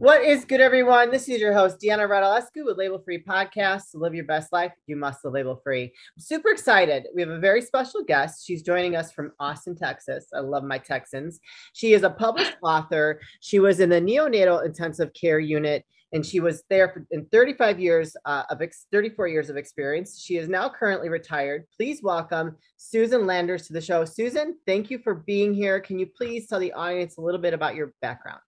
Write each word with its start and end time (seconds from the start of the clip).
What 0.00 0.22
is 0.22 0.44
good, 0.44 0.60
everyone? 0.60 1.10
This 1.10 1.28
is 1.28 1.40
your 1.40 1.52
host, 1.52 1.80
Deanna 1.80 2.08
Radulescu 2.08 2.64
with 2.64 2.78
Label 2.78 3.00
Free 3.00 3.20
Podcast. 3.20 3.90
To 3.90 3.98
live 3.98 4.14
your 4.14 4.26
best 4.26 4.52
life, 4.52 4.70
you 4.86 4.94
must 4.94 5.24
live 5.24 5.34
label 5.34 5.60
free. 5.64 5.86
I'm 5.86 6.20
super 6.20 6.50
excited. 6.50 7.08
We 7.16 7.20
have 7.20 7.32
a 7.32 7.40
very 7.40 7.60
special 7.60 8.04
guest. 8.04 8.46
She's 8.46 8.62
joining 8.62 8.94
us 8.94 9.10
from 9.10 9.32
Austin, 9.40 9.74
Texas. 9.74 10.28
I 10.32 10.38
love 10.38 10.62
my 10.62 10.78
Texans. 10.78 11.40
She 11.72 11.94
is 11.94 12.04
a 12.04 12.10
published 12.10 12.56
author. 12.62 13.20
She 13.40 13.58
was 13.58 13.80
in 13.80 13.88
the 13.88 14.00
neonatal 14.00 14.64
intensive 14.64 15.12
care 15.14 15.40
unit 15.40 15.84
and 16.12 16.24
she 16.24 16.38
was 16.38 16.62
there 16.70 16.90
for, 16.90 17.04
in 17.10 17.26
35 17.32 17.80
years 17.80 18.16
uh, 18.24 18.44
of 18.50 18.62
ex- 18.62 18.86
34 18.92 19.26
years 19.26 19.50
of 19.50 19.56
experience. 19.56 20.20
She 20.20 20.36
is 20.36 20.48
now 20.48 20.68
currently 20.68 21.08
retired. 21.08 21.64
Please 21.76 22.04
welcome 22.04 22.56
Susan 22.76 23.26
Landers 23.26 23.66
to 23.66 23.72
the 23.72 23.80
show. 23.80 24.04
Susan, 24.04 24.58
thank 24.64 24.92
you 24.92 25.00
for 25.00 25.16
being 25.16 25.52
here. 25.52 25.80
Can 25.80 25.98
you 25.98 26.06
please 26.06 26.46
tell 26.46 26.60
the 26.60 26.72
audience 26.74 27.16
a 27.16 27.20
little 27.20 27.40
bit 27.40 27.52
about 27.52 27.74
your 27.74 27.92
background? 28.00 28.38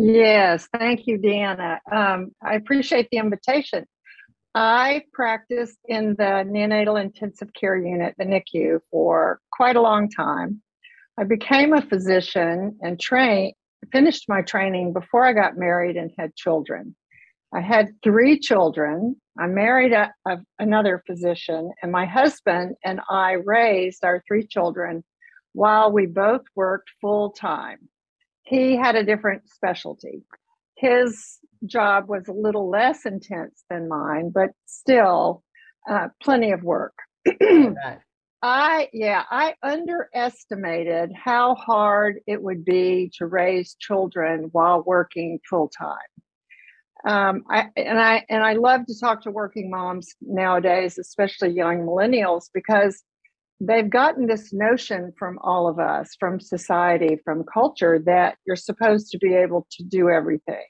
Yes, 0.00 0.68
thank 0.78 1.08
you, 1.08 1.18
Deanna. 1.18 1.78
Um, 1.90 2.30
I 2.40 2.54
appreciate 2.54 3.08
the 3.10 3.18
invitation. 3.18 3.84
I 4.54 5.02
practiced 5.12 5.78
in 5.88 6.10
the 6.16 6.44
neonatal 6.46 7.02
intensive 7.02 7.52
care 7.52 7.76
unit, 7.76 8.14
the 8.16 8.24
NICU, 8.24 8.78
for 8.92 9.40
quite 9.50 9.74
a 9.74 9.80
long 9.80 10.08
time. 10.08 10.62
I 11.18 11.24
became 11.24 11.72
a 11.72 11.82
physician 11.82 12.78
and 12.80 13.00
trained, 13.00 13.54
finished 13.90 14.26
my 14.28 14.42
training 14.42 14.92
before 14.92 15.26
I 15.26 15.32
got 15.32 15.56
married 15.56 15.96
and 15.96 16.12
had 16.16 16.36
children. 16.36 16.94
I 17.52 17.60
had 17.60 17.90
three 18.04 18.38
children. 18.38 19.16
I 19.36 19.48
married 19.48 19.92
a, 19.92 20.12
a, 20.28 20.38
another 20.60 21.02
physician, 21.08 21.72
and 21.82 21.90
my 21.90 22.06
husband 22.06 22.76
and 22.84 23.00
I 23.10 23.32
raised 23.32 24.04
our 24.04 24.22
three 24.28 24.46
children 24.46 25.02
while 25.54 25.90
we 25.90 26.06
both 26.06 26.42
worked 26.54 26.88
full 27.00 27.30
time 27.30 27.88
he 28.48 28.76
had 28.76 28.96
a 28.96 29.04
different 29.04 29.42
specialty. 29.48 30.22
His 30.76 31.38
job 31.66 32.08
was 32.08 32.28
a 32.28 32.32
little 32.32 32.70
less 32.70 33.04
intense 33.04 33.64
than 33.68 33.88
mine, 33.88 34.30
but 34.32 34.50
still 34.66 35.42
uh, 35.88 36.08
plenty 36.22 36.52
of 36.52 36.62
work. 36.62 36.94
I, 38.40 38.88
yeah, 38.92 39.24
I 39.30 39.54
underestimated 39.62 41.10
how 41.12 41.56
hard 41.56 42.20
it 42.26 42.40
would 42.40 42.64
be 42.64 43.10
to 43.18 43.26
raise 43.26 43.76
children 43.80 44.48
while 44.52 44.82
working 44.86 45.40
full 45.50 45.70
time. 45.76 45.98
Um, 47.06 47.42
I, 47.50 47.68
and 47.76 47.98
I 48.00 48.24
and 48.28 48.42
I 48.42 48.54
love 48.54 48.86
to 48.86 48.98
talk 48.98 49.22
to 49.22 49.30
working 49.30 49.70
moms 49.70 50.14
nowadays, 50.20 50.98
especially 50.98 51.50
young 51.50 51.80
millennials, 51.80 52.44
because 52.54 53.02
they've 53.60 53.90
gotten 53.90 54.26
this 54.26 54.52
notion 54.52 55.12
from 55.18 55.38
all 55.42 55.68
of 55.68 55.78
us, 55.78 56.16
from 56.18 56.40
society, 56.40 57.18
from 57.24 57.44
culture, 57.52 57.98
that 58.06 58.36
you're 58.46 58.56
supposed 58.56 59.10
to 59.10 59.18
be 59.18 59.34
able 59.34 59.66
to 59.72 59.82
do 59.84 60.08
everything. 60.08 60.64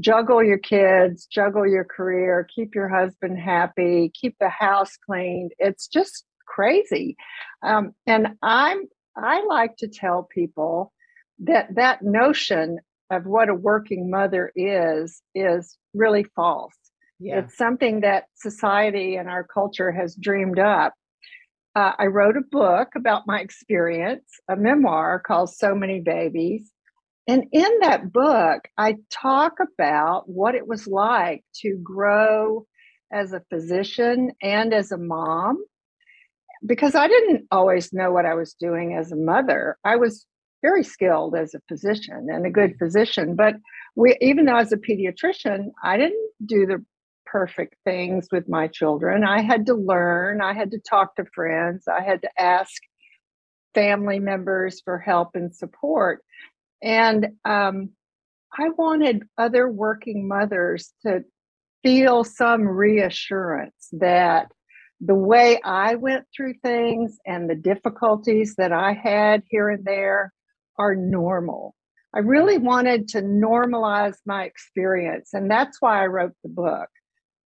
Juggle 0.00 0.42
your 0.42 0.58
kids, 0.58 1.26
juggle 1.26 1.68
your 1.68 1.84
career, 1.84 2.46
keep 2.54 2.74
your 2.74 2.88
husband 2.88 3.38
happy, 3.38 4.10
keep 4.20 4.36
the 4.40 4.48
house 4.48 4.96
cleaned. 5.06 5.52
It's 5.58 5.86
just 5.86 6.24
crazy. 6.46 7.16
Um, 7.62 7.94
and 8.06 8.28
I'm 8.42 8.84
I 9.16 9.44
like 9.44 9.76
to 9.78 9.88
tell 9.88 10.28
people 10.34 10.92
that 11.40 11.74
that 11.76 12.02
notion 12.02 12.78
of 13.10 13.26
what 13.26 13.48
a 13.48 13.54
working 13.54 14.10
mother 14.10 14.50
is 14.56 15.22
is 15.34 15.78
really 15.94 16.24
false. 16.34 16.74
Yeah. 17.20 17.40
It's 17.40 17.56
something 17.56 18.00
that 18.00 18.24
society 18.34 19.14
and 19.14 19.28
our 19.28 19.44
culture 19.44 19.92
has 19.92 20.16
dreamed 20.16 20.58
up 20.58 20.94
uh, 21.74 21.92
I 21.98 22.06
wrote 22.06 22.36
a 22.36 22.42
book 22.50 22.90
about 22.94 23.26
my 23.26 23.40
experience, 23.40 24.28
a 24.48 24.56
memoir 24.56 25.18
called 25.18 25.50
So 25.50 25.74
Many 25.74 26.00
Babies. 26.00 26.70
And 27.26 27.46
in 27.52 27.78
that 27.80 28.12
book, 28.12 28.68
I 28.76 28.96
talk 29.10 29.54
about 29.60 30.28
what 30.28 30.54
it 30.54 30.66
was 30.66 30.86
like 30.86 31.42
to 31.62 31.80
grow 31.82 32.66
as 33.12 33.32
a 33.32 33.42
physician 33.50 34.32
and 34.42 34.74
as 34.74 34.92
a 34.92 34.98
mom, 34.98 35.64
because 36.66 36.94
I 36.94 37.08
didn't 37.08 37.46
always 37.50 37.92
know 37.92 38.12
what 38.12 38.26
I 38.26 38.34
was 38.34 38.54
doing 38.54 38.94
as 38.94 39.10
a 39.10 39.16
mother. 39.16 39.78
I 39.84 39.96
was 39.96 40.26
very 40.62 40.84
skilled 40.84 41.34
as 41.34 41.54
a 41.54 41.62
physician 41.68 42.28
and 42.30 42.46
a 42.46 42.50
good 42.50 42.76
physician, 42.78 43.36
but 43.36 43.54
we, 43.96 44.16
even 44.20 44.44
though 44.44 44.56
as 44.56 44.72
a 44.72 44.76
pediatrician, 44.76 45.70
I 45.82 45.96
didn't 45.96 46.30
do 46.44 46.66
the 46.66 46.84
perfect 47.34 47.74
things 47.82 48.28
with 48.30 48.48
my 48.48 48.68
children. 48.68 49.24
I 49.24 49.42
had 49.42 49.66
to 49.66 49.74
learn, 49.74 50.40
I 50.40 50.52
had 50.52 50.70
to 50.70 50.78
talk 50.78 51.16
to 51.16 51.24
friends, 51.34 51.88
I 51.88 52.00
had 52.00 52.22
to 52.22 52.30
ask 52.38 52.72
family 53.74 54.20
members 54.20 54.80
for 54.84 55.00
help 55.00 55.30
and 55.34 55.52
support. 55.52 56.20
And 56.80 57.30
um, 57.44 57.90
I 58.56 58.68
wanted 58.78 59.24
other 59.36 59.68
working 59.68 60.28
mothers 60.28 60.92
to 61.04 61.24
feel 61.82 62.22
some 62.22 62.68
reassurance 62.68 63.88
that 63.90 64.52
the 65.00 65.16
way 65.16 65.60
I 65.64 65.96
went 65.96 66.26
through 66.36 66.54
things 66.62 67.18
and 67.26 67.50
the 67.50 67.56
difficulties 67.56 68.54
that 68.58 68.70
I 68.70 68.92
had 68.92 69.42
here 69.50 69.70
and 69.70 69.84
there 69.84 70.32
are 70.78 70.94
normal. 70.94 71.74
I 72.14 72.20
really 72.20 72.58
wanted 72.58 73.08
to 73.08 73.22
normalize 73.22 74.18
my 74.24 74.44
experience, 74.44 75.30
and 75.32 75.50
that's 75.50 75.78
why 75.80 76.00
I 76.00 76.06
wrote 76.06 76.34
the 76.44 76.48
book 76.48 76.88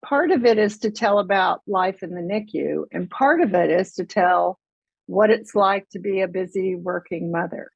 part 0.05 0.31
of 0.31 0.45
it 0.45 0.57
is 0.57 0.79
to 0.79 0.91
tell 0.91 1.19
about 1.19 1.61
life 1.67 2.03
in 2.03 2.11
the 2.11 2.21
NICU, 2.21 2.85
and 2.91 3.09
part 3.09 3.41
of 3.41 3.53
it 3.53 3.69
is 3.69 3.93
to 3.93 4.05
tell 4.05 4.59
what 5.05 5.29
it's 5.29 5.55
like 5.55 5.87
to 5.89 5.99
be 5.99 6.21
a 6.21 6.27
busy 6.27 6.75
working 6.75 7.31
mother. 7.31 7.71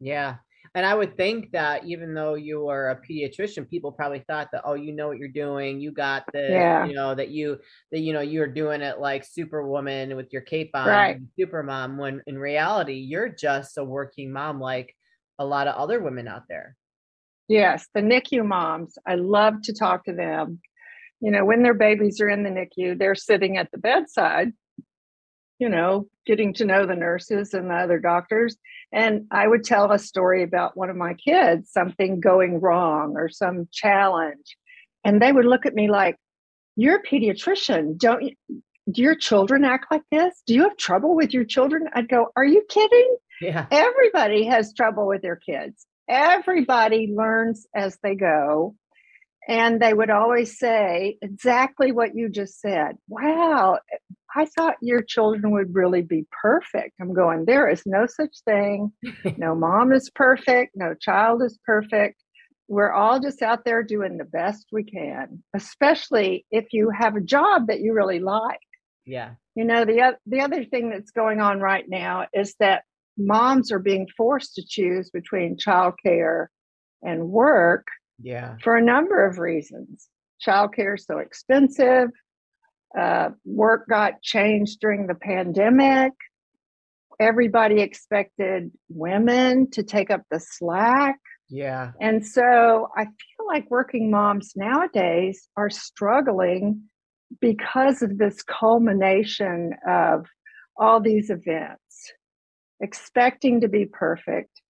Yeah. 0.00 0.36
And 0.74 0.84
I 0.84 0.94
would 0.94 1.16
think 1.16 1.52
that 1.52 1.86
even 1.86 2.12
though 2.12 2.34
you 2.34 2.68
are 2.68 2.90
a 2.90 3.00
pediatrician, 3.00 3.68
people 3.68 3.92
probably 3.92 4.22
thought 4.26 4.48
that, 4.52 4.62
oh, 4.64 4.74
you 4.74 4.92
know 4.92 5.08
what 5.08 5.16
you're 5.16 5.28
doing, 5.28 5.80
you 5.80 5.90
got 5.90 6.24
this, 6.32 6.50
yeah. 6.50 6.84
you 6.84 6.94
know, 6.94 7.14
that 7.14 7.30
you 7.30 7.58
that 7.92 8.00
you 8.00 8.12
know 8.12 8.20
you're 8.20 8.46
doing 8.46 8.82
it 8.82 8.98
like 8.98 9.24
superwoman 9.24 10.16
with 10.16 10.32
your 10.32 10.42
cape 10.42 10.70
on, 10.74 10.86
right. 10.86 11.18
super 11.38 11.62
mom, 11.62 11.96
when 11.96 12.20
in 12.26 12.38
reality 12.38 12.94
you're 12.94 13.28
just 13.28 13.78
a 13.78 13.84
working 13.84 14.30
mom 14.30 14.60
like 14.60 14.94
a 15.38 15.46
lot 15.46 15.66
of 15.66 15.76
other 15.76 16.00
women 16.00 16.28
out 16.28 16.42
there. 16.48 16.76
Yes, 17.48 17.86
the 17.94 18.00
NICU 18.00 18.44
moms. 18.44 18.98
I 19.06 19.14
love 19.14 19.62
to 19.62 19.72
talk 19.72 20.04
to 20.04 20.12
them 20.12 20.60
you 21.20 21.30
know, 21.30 21.44
when 21.44 21.62
their 21.62 21.74
babies 21.74 22.20
are 22.20 22.28
in 22.28 22.42
the 22.42 22.50
NICU, 22.50 22.98
they're 22.98 23.14
sitting 23.14 23.56
at 23.56 23.70
the 23.70 23.78
bedside, 23.78 24.52
you 25.58 25.68
know, 25.68 26.08
getting 26.26 26.52
to 26.54 26.64
know 26.64 26.86
the 26.86 26.94
nurses 26.94 27.54
and 27.54 27.70
the 27.70 27.74
other 27.74 27.98
doctors. 27.98 28.56
And 28.92 29.26
I 29.30 29.48
would 29.48 29.64
tell 29.64 29.90
a 29.90 29.98
story 29.98 30.42
about 30.42 30.76
one 30.76 30.90
of 30.90 30.96
my 30.96 31.14
kids, 31.14 31.70
something 31.70 32.20
going 32.20 32.60
wrong 32.60 33.14
or 33.16 33.28
some 33.28 33.68
challenge. 33.72 34.56
And 35.04 35.20
they 35.22 35.32
would 35.32 35.46
look 35.46 35.66
at 35.66 35.74
me 35.74 35.88
like, 35.90 36.16
You're 36.76 36.96
a 36.96 37.02
pediatrician. 37.02 37.96
Don't 37.98 38.22
you? 38.22 38.32
Do 38.88 39.02
your 39.02 39.16
children 39.16 39.64
act 39.64 39.86
like 39.90 40.04
this? 40.12 40.42
Do 40.46 40.54
you 40.54 40.62
have 40.62 40.76
trouble 40.76 41.16
with 41.16 41.34
your 41.34 41.44
children? 41.44 41.88
I'd 41.94 42.08
go, 42.08 42.28
Are 42.36 42.44
you 42.44 42.62
kidding? 42.68 43.16
Yeah. 43.40 43.66
Everybody 43.70 44.44
has 44.44 44.72
trouble 44.74 45.06
with 45.06 45.22
their 45.22 45.36
kids. 45.36 45.86
Everybody 46.08 47.12
learns 47.14 47.66
as 47.74 47.98
they 48.02 48.14
go. 48.14 48.76
And 49.48 49.80
they 49.80 49.94
would 49.94 50.10
always 50.10 50.58
say 50.58 51.18
exactly 51.22 51.92
what 51.92 52.16
you 52.16 52.28
just 52.28 52.60
said. 52.60 52.96
Wow, 53.08 53.78
I 54.34 54.44
thought 54.44 54.74
your 54.82 55.02
children 55.02 55.52
would 55.52 55.74
really 55.74 56.02
be 56.02 56.26
perfect. 56.42 56.94
I'm 57.00 57.14
going, 57.14 57.44
there 57.46 57.70
is 57.70 57.82
no 57.86 58.06
such 58.06 58.36
thing. 58.44 58.92
No 59.38 59.54
mom 59.54 59.92
is 59.92 60.10
perfect. 60.14 60.72
No 60.74 60.94
child 60.94 61.42
is 61.42 61.58
perfect. 61.64 62.22
We're 62.68 62.92
all 62.92 63.20
just 63.20 63.42
out 63.42 63.64
there 63.64 63.82
doing 63.82 64.16
the 64.16 64.24
best 64.24 64.66
we 64.72 64.82
can, 64.82 65.42
especially 65.54 66.44
if 66.50 66.72
you 66.72 66.90
have 66.90 67.14
a 67.14 67.20
job 67.20 67.68
that 67.68 67.80
you 67.80 67.92
really 67.92 68.18
like. 68.18 68.58
Yeah. 69.04 69.34
You 69.54 69.64
know, 69.64 69.84
the, 69.84 70.16
the 70.26 70.40
other 70.40 70.64
thing 70.64 70.90
that's 70.90 71.12
going 71.12 71.40
on 71.40 71.60
right 71.60 71.84
now 71.86 72.26
is 72.34 72.54
that 72.58 72.82
moms 73.16 73.70
are 73.70 73.78
being 73.78 74.08
forced 74.16 74.54
to 74.56 74.64
choose 74.66 75.10
between 75.10 75.56
childcare 75.56 76.46
and 77.02 77.28
work 77.28 77.86
yeah. 78.22 78.56
For 78.62 78.76
a 78.76 78.82
number 78.82 79.26
of 79.26 79.38
reasons. 79.38 80.08
Childcare 80.46 80.96
is 80.96 81.06
so 81.06 81.18
expensive. 81.18 82.10
Uh, 82.98 83.30
work 83.44 83.88
got 83.88 84.22
changed 84.22 84.80
during 84.80 85.06
the 85.06 85.14
pandemic. 85.14 86.12
Everybody 87.18 87.80
expected 87.80 88.70
women 88.88 89.70
to 89.70 89.82
take 89.82 90.10
up 90.10 90.22
the 90.30 90.40
slack. 90.40 91.18
Yeah. 91.48 91.92
And 92.00 92.26
so 92.26 92.88
I 92.96 93.04
feel 93.04 93.46
like 93.46 93.70
working 93.70 94.10
moms 94.10 94.52
nowadays 94.56 95.48
are 95.56 95.70
struggling 95.70 96.82
because 97.40 98.02
of 98.02 98.18
this 98.18 98.42
culmination 98.42 99.72
of 99.88 100.26
all 100.76 101.00
these 101.00 101.30
events, 101.30 102.12
expecting 102.80 103.60
to 103.60 103.68
be 103.68 103.86
perfect, 103.86 104.60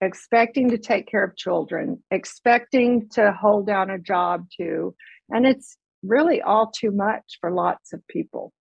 expecting 0.00 0.70
to 0.70 0.78
take 0.78 1.08
care 1.08 1.24
of 1.24 1.36
children, 1.36 2.02
expecting 2.10 3.08
to 3.10 3.32
hold 3.32 3.66
down 3.66 3.90
a 3.90 3.98
job 3.98 4.46
too. 4.56 4.94
And 5.28 5.46
it's 5.46 5.76
really 6.02 6.40
all 6.40 6.70
too 6.70 6.90
much 6.90 7.38
for 7.40 7.50
lots 7.50 7.92
of 7.92 8.06
people. 8.08 8.52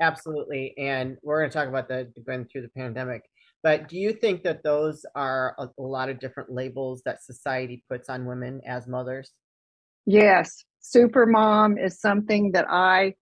Absolutely. 0.00 0.74
And 0.78 1.16
we're 1.22 1.40
going 1.40 1.50
to 1.50 1.56
talk 1.56 1.68
about 1.68 1.88
the 1.88 2.10
going 2.26 2.46
through 2.46 2.62
the 2.62 2.70
pandemic. 2.76 3.22
But 3.62 3.88
do 3.88 3.98
you 3.98 4.12
think 4.12 4.42
that 4.44 4.62
those 4.62 5.04
are 5.14 5.54
a, 5.58 5.68
a 5.78 5.82
lot 5.82 6.08
of 6.08 6.18
different 6.18 6.50
labels 6.50 7.02
that 7.04 7.22
society 7.22 7.84
puts 7.88 8.08
on 8.08 8.24
women 8.24 8.62
as 8.66 8.86
mothers? 8.86 9.32
Yes, 10.06 10.64
super 10.80 11.26
mom 11.26 11.76
is 11.76 12.00
something 12.00 12.52
that 12.52 12.66
I 12.70 13.14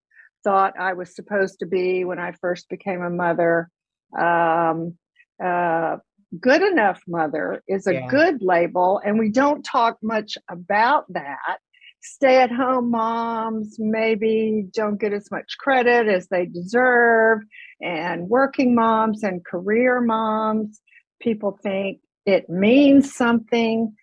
thought 0.45 0.75
I 0.79 0.93
was 0.93 1.15
supposed 1.15 1.59
to 1.59 1.67
be 1.67 2.05
when 2.05 2.21
I 2.21 2.33
first 2.41 2.69
became 2.69 3.03
a 3.03 3.11
mother. 3.11 3.69
Um, 4.17 4.97
uh, 5.45 5.97
good 6.41 6.63
enough 6.63 7.01
mother 7.07 7.63
is 7.69 7.87
a 7.87 7.95
yeah. 7.95 8.09
good 8.09 8.43
label, 8.43 9.01
and 9.05 9.19
we 9.19 9.31
don't 9.31 9.63
talk 9.63 9.99
much 10.03 10.37
about 10.51 11.05
that. 11.13 11.59
Stay 12.01 12.41
at 12.41 12.53
home 12.53 12.91
moms 12.91 13.77
maybe 13.79 14.67
don't 14.73 15.01
get 15.01 15.13
as 15.13 15.31
much 15.31 15.57
credit 15.59 16.07
as 16.07 16.29
they 16.29 16.47
deserve, 16.47 17.41
and 17.81 18.29
working 18.29 18.75
moms 18.75 19.23
and 19.23 19.45
career 19.45 20.01
moms, 20.01 20.81
people 21.21 21.59
think 21.63 22.01
it 22.27 22.49
means 22.49 23.15
something. 23.15 23.95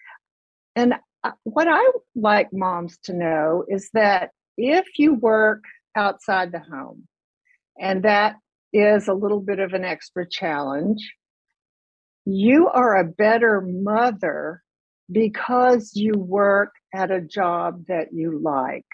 And 0.75 0.95
uh, 1.23 1.31
what 1.43 1.67
I 1.69 1.91
like 2.15 2.49
moms 2.51 2.97
to 3.03 3.13
know 3.13 3.63
is 3.67 3.89
that 3.93 4.31
if 4.57 4.85
you 4.97 5.13
work 5.13 5.63
outside 5.95 6.51
the 6.51 6.59
home, 6.59 7.07
and 7.79 8.03
that 8.03 8.35
is 8.73 9.07
a 9.07 9.13
little 9.13 9.39
bit 9.41 9.59
of 9.59 9.73
an 9.73 9.85
extra 9.85 10.27
challenge, 10.27 11.13
you 12.25 12.67
are 12.67 12.97
a 12.97 13.03
better 13.03 13.61
mother 13.61 14.63
because 15.11 15.91
you 15.95 16.13
work 16.13 16.73
at 16.93 17.11
a 17.11 17.21
job 17.21 17.85
that 17.87 18.07
you 18.11 18.39
like. 18.41 18.85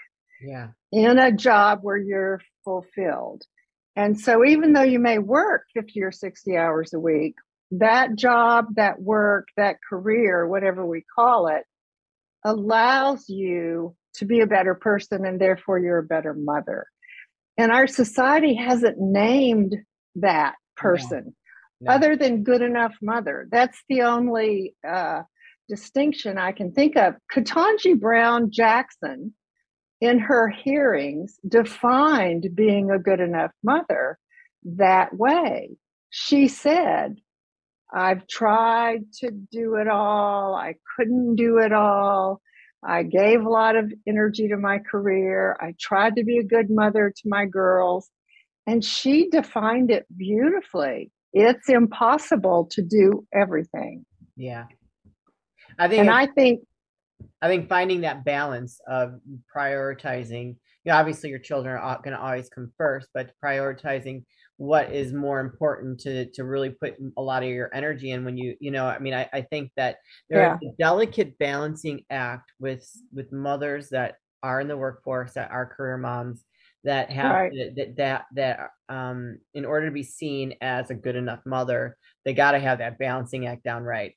Yeah. 0.42 0.68
In 0.92 1.18
a 1.18 1.32
job 1.32 1.80
where 1.82 1.96
you're 1.96 2.40
fulfilled. 2.64 3.42
And 3.96 4.18
so 4.18 4.44
even 4.44 4.72
though 4.72 4.82
you 4.82 4.98
may 4.98 5.18
work 5.18 5.64
50 5.74 6.02
or 6.02 6.12
60 6.12 6.56
hours 6.56 6.92
a 6.92 7.00
week, 7.00 7.34
that 7.72 8.16
job, 8.16 8.66
that 8.76 9.00
work, 9.00 9.48
that 9.56 9.76
career, 9.88 10.46
whatever 10.46 10.84
we 10.84 11.04
call 11.14 11.48
it, 11.48 11.64
allows 12.44 13.28
you 13.28 13.94
to 14.14 14.26
be 14.26 14.40
a 14.40 14.46
better 14.46 14.74
person 14.74 15.24
and 15.24 15.40
therefore 15.40 15.78
you're 15.78 15.98
a 15.98 16.02
better 16.02 16.34
mother. 16.34 16.86
And 17.56 17.72
our 17.72 17.86
society 17.86 18.54
hasn't 18.54 18.98
named 18.98 19.76
that 20.16 20.54
person 20.76 21.34
no. 21.82 21.92
Other 21.92 22.16
than 22.16 22.44
good 22.44 22.62
enough 22.62 22.94
mother. 23.02 23.48
That's 23.50 23.82
the 23.88 24.02
only 24.02 24.74
uh, 24.88 25.22
distinction 25.68 26.38
I 26.38 26.52
can 26.52 26.72
think 26.72 26.96
of. 26.96 27.14
Ketanji 27.34 27.98
Brown 27.98 28.50
Jackson, 28.50 29.34
in 30.00 30.18
her 30.18 30.48
hearings, 30.48 31.38
defined 31.46 32.48
being 32.54 32.90
a 32.90 32.98
good 32.98 33.20
enough 33.20 33.50
mother 33.62 34.18
that 34.64 35.16
way. 35.16 35.70
She 36.10 36.48
said, 36.48 37.16
I've 37.92 38.26
tried 38.26 39.12
to 39.20 39.30
do 39.30 39.74
it 39.76 39.88
all. 39.88 40.54
I 40.54 40.76
couldn't 40.96 41.36
do 41.36 41.58
it 41.58 41.72
all. 41.72 42.40
I 42.84 43.02
gave 43.02 43.42
a 43.42 43.48
lot 43.50 43.76
of 43.76 43.92
energy 44.06 44.48
to 44.48 44.56
my 44.56 44.78
career. 44.78 45.56
I 45.60 45.74
tried 45.80 46.16
to 46.16 46.24
be 46.24 46.38
a 46.38 46.44
good 46.44 46.70
mother 46.70 47.12
to 47.14 47.28
my 47.28 47.46
girls. 47.46 48.08
And 48.66 48.84
she 48.84 49.28
defined 49.28 49.90
it 49.90 50.06
beautifully. 50.16 51.10
It's 51.32 51.68
impossible 51.68 52.68
to 52.72 52.82
do 52.82 53.26
everything. 53.32 54.04
Yeah. 54.36 54.66
I 55.78 55.88
think 55.88 56.00
and 56.00 56.10
I 56.10 56.26
think 56.26 56.60
I 57.40 57.48
think 57.48 57.68
finding 57.68 58.02
that 58.02 58.24
balance 58.24 58.80
of 58.86 59.20
prioritizing, 59.54 60.56
you 60.84 60.92
know, 60.92 60.94
obviously 60.94 61.30
your 61.30 61.38
children 61.38 61.76
are 61.76 62.00
going 62.02 62.16
to 62.16 62.22
always 62.22 62.48
come 62.48 62.70
first, 62.76 63.08
but 63.14 63.32
prioritizing 63.42 64.24
what 64.62 64.92
is 64.92 65.12
more 65.12 65.40
important 65.40 65.98
to 65.98 66.26
to 66.26 66.44
really 66.44 66.70
put 66.70 66.94
a 67.16 67.22
lot 67.22 67.42
of 67.42 67.48
your 67.48 67.74
energy 67.74 68.12
in 68.12 68.24
when 68.24 68.36
you 68.36 68.54
you 68.60 68.70
know 68.70 68.86
i 68.86 68.96
mean 68.98 69.12
i, 69.12 69.28
I 69.32 69.42
think 69.42 69.72
that 69.76 69.96
there's 70.30 70.56
yeah. 70.62 70.68
a 70.68 70.72
delicate 70.78 71.36
balancing 71.38 72.04
act 72.10 72.52
with 72.60 72.88
with 73.12 73.32
mothers 73.32 73.88
that 73.88 74.16
are 74.42 74.60
in 74.60 74.68
the 74.68 74.76
workforce 74.76 75.32
that 75.32 75.50
are 75.50 75.66
career 75.66 75.98
moms 75.98 76.44
that 76.84 77.10
have 77.10 77.32
right. 77.32 77.52
that 77.76 77.96
that 77.96 78.24
that 78.34 78.70
um 78.88 79.38
in 79.54 79.64
order 79.64 79.86
to 79.86 79.92
be 79.92 80.02
seen 80.02 80.54
as 80.60 80.90
a 80.90 80.94
good 80.94 81.16
enough 81.16 81.40
mother 81.46 81.96
they 82.24 82.34
got 82.34 82.52
to 82.52 82.58
have 82.58 82.78
that 82.78 82.98
balancing 82.98 83.46
act 83.46 83.62
down 83.62 83.82
right 83.82 84.14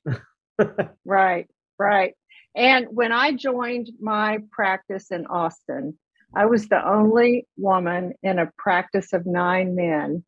right 1.04 1.46
right 1.78 2.14
and 2.54 2.86
when 2.90 3.12
i 3.12 3.32
joined 3.32 3.90
my 4.00 4.38
practice 4.50 5.10
in 5.10 5.26
austin 5.26 5.96
i 6.34 6.46
was 6.46 6.68
the 6.68 6.88
only 6.88 7.46
woman 7.56 8.12
in 8.22 8.38
a 8.38 8.50
practice 8.58 9.12
of 9.12 9.26
nine 9.26 9.74
men 9.76 10.24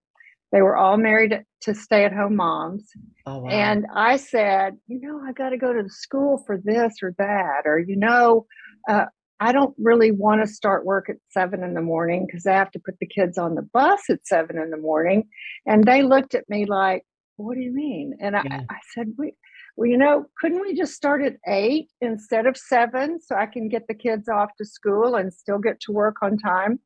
they 0.52 0.62
were 0.62 0.76
all 0.76 0.96
married 0.96 1.44
to 1.62 1.74
stay 1.74 2.04
at 2.04 2.12
home 2.12 2.36
moms. 2.36 2.90
Oh, 3.26 3.40
wow. 3.40 3.50
And 3.50 3.86
I 3.94 4.16
said, 4.16 4.78
you 4.86 5.00
know, 5.00 5.20
I 5.22 5.32
got 5.32 5.50
to 5.50 5.58
go 5.58 5.72
to 5.72 5.82
the 5.82 5.90
school 5.90 6.42
for 6.46 6.56
this 6.56 6.94
or 7.02 7.14
that. 7.18 7.62
Or, 7.66 7.78
you 7.78 7.96
know, 7.96 8.46
uh, 8.88 9.06
I 9.40 9.52
don't 9.52 9.74
really 9.78 10.10
want 10.10 10.40
to 10.42 10.52
start 10.52 10.84
work 10.84 11.08
at 11.08 11.16
seven 11.28 11.62
in 11.62 11.74
the 11.74 11.82
morning 11.82 12.26
because 12.26 12.46
I 12.46 12.54
have 12.54 12.70
to 12.72 12.80
put 12.80 12.98
the 12.98 13.06
kids 13.06 13.38
on 13.38 13.54
the 13.54 13.62
bus 13.62 14.00
at 14.10 14.26
seven 14.26 14.58
in 14.58 14.70
the 14.70 14.76
morning. 14.76 15.28
And 15.66 15.84
they 15.84 16.02
looked 16.02 16.34
at 16.34 16.48
me 16.48 16.66
like, 16.66 17.04
what 17.36 17.54
do 17.54 17.60
you 17.60 17.72
mean? 17.72 18.16
And 18.20 18.36
I, 18.36 18.42
yeah. 18.44 18.62
I 18.68 18.76
said, 18.94 19.12
we, 19.16 19.34
well, 19.76 19.88
you 19.88 19.96
know, 19.96 20.26
couldn't 20.40 20.60
we 20.60 20.74
just 20.74 20.94
start 20.94 21.22
at 21.22 21.36
eight 21.46 21.88
instead 22.00 22.46
of 22.46 22.56
seven 22.56 23.20
so 23.20 23.36
I 23.36 23.46
can 23.46 23.68
get 23.68 23.86
the 23.86 23.94
kids 23.94 24.28
off 24.28 24.50
to 24.58 24.64
school 24.64 25.14
and 25.14 25.32
still 25.32 25.58
get 25.58 25.78
to 25.82 25.92
work 25.92 26.16
on 26.20 26.36
time? 26.36 26.80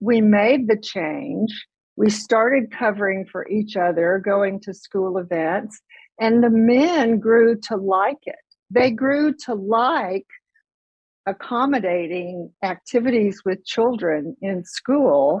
We 0.00 0.22
made 0.22 0.68
the 0.68 0.80
change 0.80 1.52
we 1.96 2.10
started 2.10 2.70
covering 2.70 3.26
for 3.26 3.46
each 3.48 3.76
other, 3.76 4.20
going 4.24 4.60
to 4.60 4.74
school 4.74 5.18
events, 5.18 5.80
and 6.18 6.42
the 6.42 6.50
men 6.50 7.20
grew 7.20 7.58
to 7.68 7.76
like 7.76 8.18
it. 8.22 8.36
They 8.70 8.90
grew 8.90 9.34
to 9.44 9.54
like 9.54 10.26
accommodating 11.26 12.50
activities 12.62 13.42
with 13.44 13.64
children 13.64 14.36
in 14.42 14.64
school 14.64 15.40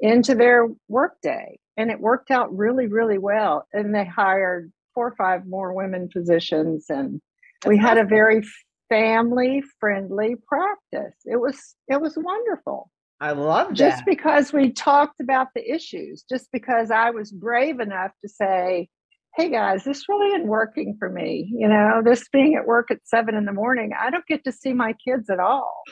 into 0.00 0.34
their 0.34 0.68
workday. 0.88 1.58
And 1.76 1.90
it 1.90 2.00
worked 2.00 2.30
out 2.30 2.56
really, 2.56 2.86
really 2.86 3.18
well. 3.18 3.66
And 3.72 3.94
they 3.94 4.04
hired 4.04 4.72
four 4.94 5.08
or 5.08 5.14
five 5.16 5.46
more 5.46 5.72
women 5.74 6.08
physicians, 6.12 6.86
and 6.88 7.20
we 7.66 7.76
had 7.76 7.98
a 7.98 8.04
very 8.04 8.42
family 8.88 9.62
friendly 9.80 10.36
practice. 10.46 11.16
It 11.24 11.40
was 11.40 11.74
it 11.88 12.00
was 12.00 12.14
wonderful. 12.16 12.90
I 13.20 13.32
love 13.32 13.68
that. 13.68 13.74
Just 13.74 14.04
because 14.04 14.52
we 14.52 14.72
talked 14.72 15.20
about 15.20 15.48
the 15.54 15.68
issues, 15.68 16.24
just 16.28 16.48
because 16.52 16.90
I 16.90 17.10
was 17.10 17.32
brave 17.32 17.80
enough 17.80 18.12
to 18.22 18.28
say, 18.28 18.88
hey 19.36 19.50
guys, 19.50 19.84
this 19.84 20.08
really 20.08 20.28
isn't 20.28 20.46
working 20.46 20.96
for 20.98 21.10
me. 21.10 21.50
You 21.52 21.68
know, 21.68 22.02
this 22.04 22.28
being 22.28 22.54
at 22.54 22.66
work 22.66 22.90
at 22.90 22.98
seven 23.04 23.34
in 23.34 23.44
the 23.44 23.52
morning, 23.52 23.90
I 23.98 24.10
don't 24.10 24.26
get 24.26 24.44
to 24.44 24.52
see 24.52 24.72
my 24.72 24.94
kids 25.04 25.28
at 25.28 25.40
all. 25.40 25.82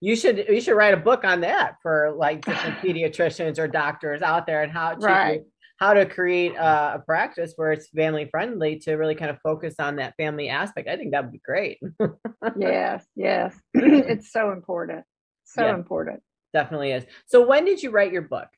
You 0.00 0.16
should 0.16 0.46
you 0.48 0.60
should 0.60 0.76
write 0.76 0.94
a 0.94 0.98
book 0.98 1.24
on 1.24 1.40
that 1.40 1.76
for 1.82 2.14
like 2.16 2.44
different 2.44 2.78
pediatricians 2.82 3.58
or 3.58 3.68
doctors 3.68 4.22
out 4.22 4.46
there 4.46 4.62
and 4.62 4.72
how 4.72 4.94
to 4.94 5.06
right. 5.06 5.42
how 5.78 5.94
to 5.94 6.06
create 6.06 6.54
a, 6.54 6.94
a, 6.96 7.02
practice 7.04 7.54
where 7.56 7.72
it's 7.72 7.88
family 7.88 8.28
friendly 8.30 8.78
to 8.80 8.94
really 8.94 9.14
kind 9.14 9.30
of 9.30 9.38
focus 9.42 9.74
on 9.78 9.96
that 9.96 10.14
family 10.16 10.48
aspect. 10.48 10.88
I 10.88 10.96
think 10.96 11.12
that 11.12 11.24
would 11.24 11.32
be 11.32 11.42
great. 11.44 11.78
yes, 12.58 13.04
yes. 13.16 13.56
it's 13.74 14.32
so 14.32 14.52
important. 14.52 15.04
So 15.44 15.64
yeah. 15.64 15.74
important 15.74 16.22
definitely 16.52 16.92
is. 16.92 17.04
So 17.26 17.46
when 17.46 17.64
did 17.64 17.82
you 17.82 17.90
write 17.90 18.12
your 18.12 18.22
book? 18.22 18.48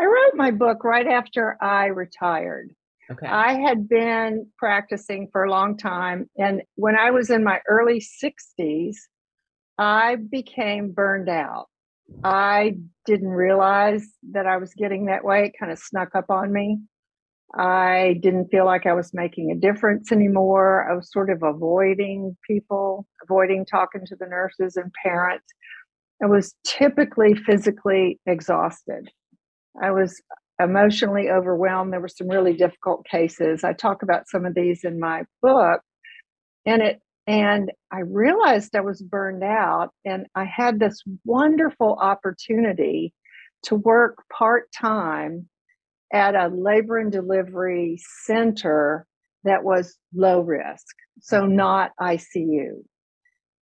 I 0.00 0.04
wrote 0.04 0.34
my 0.34 0.50
book 0.50 0.82
right 0.84 1.06
after 1.06 1.58
I 1.60 1.86
retired. 1.86 2.74
Okay. 3.10 3.26
I 3.26 3.54
had 3.54 3.88
been 3.88 4.46
practicing 4.56 5.28
for 5.32 5.44
a 5.44 5.50
long 5.50 5.76
time. 5.76 6.30
And 6.38 6.62
when 6.76 6.96
I 6.96 7.10
was 7.10 7.30
in 7.30 7.42
my 7.42 7.60
early 7.68 8.00
60s, 8.00 8.96
I 9.78 10.16
became 10.16 10.92
burned 10.92 11.28
out. 11.28 11.66
I 12.22 12.76
didn't 13.06 13.28
realize 13.28 14.06
that 14.32 14.46
I 14.46 14.58
was 14.58 14.74
getting 14.74 15.06
that 15.06 15.24
way. 15.24 15.46
It 15.46 15.58
kind 15.58 15.72
of 15.72 15.78
snuck 15.78 16.14
up 16.14 16.26
on 16.28 16.52
me. 16.52 16.78
I 17.56 18.18
didn't 18.22 18.48
feel 18.48 18.64
like 18.64 18.86
I 18.86 18.92
was 18.92 19.12
making 19.12 19.50
a 19.50 19.56
difference 19.56 20.12
anymore. 20.12 20.88
I 20.88 20.94
was 20.94 21.10
sort 21.10 21.30
of 21.30 21.42
avoiding 21.42 22.36
people, 22.46 23.06
avoiding 23.24 23.66
talking 23.66 24.02
to 24.06 24.16
the 24.16 24.26
nurses 24.26 24.76
and 24.76 24.92
parents. 25.02 25.46
I 26.22 26.26
was 26.26 26.54
typically 26.64 27.34
physically 27.34 28.20
exhausted. 28.26 29.10
I 29.82 29.90
was 29.90 30.20
emotionally 30.62 31.30
overwhelmed. 31.30 31.92
There 31.92 32.00
were 32.00 32.08
some 32.08 32.28
really 32.28 32.52
difficult 32.52 33.06
cases. 33.06 33.64
I 33.64 33.72
talk 33.72 34.02
about 34.02 34.28
some 34.28 34.44
of 34.44 34.54
these 34.54 34.84
in 34.84 35.00
my 35.00 35.24
book. 35.42 35.80
And 36.66 36.82
it 36.82 37.00
and 37.26 37.70
I 37.92 38.00
realized 38.00 38.74
I 38.74 38.80
was 38.80 39.02
burned 39.02 39.44
out 39.44 39.90
and 40.04 40.26
I 40.34 40.44
had 40.44 40.80
this 40.80 41.02
wonderful 41.24 41.96
opportunity 42.00 43.12
to 43.64 43.76
work 43.76 44.16
part-time 44.32 45.48
at 46.12 46.34
a 46.34 46.48
labor 46.48 46.98
and 46.98 47.12
delivery 47.12 48.00
center 48.24 49.06
that 49.44 49.62
was 49.62 49.96
low 50.12 50.40
risk, 50.40 50.96
so 51.20 51.46
not 51.46 51.92
ICU 52.00 52.82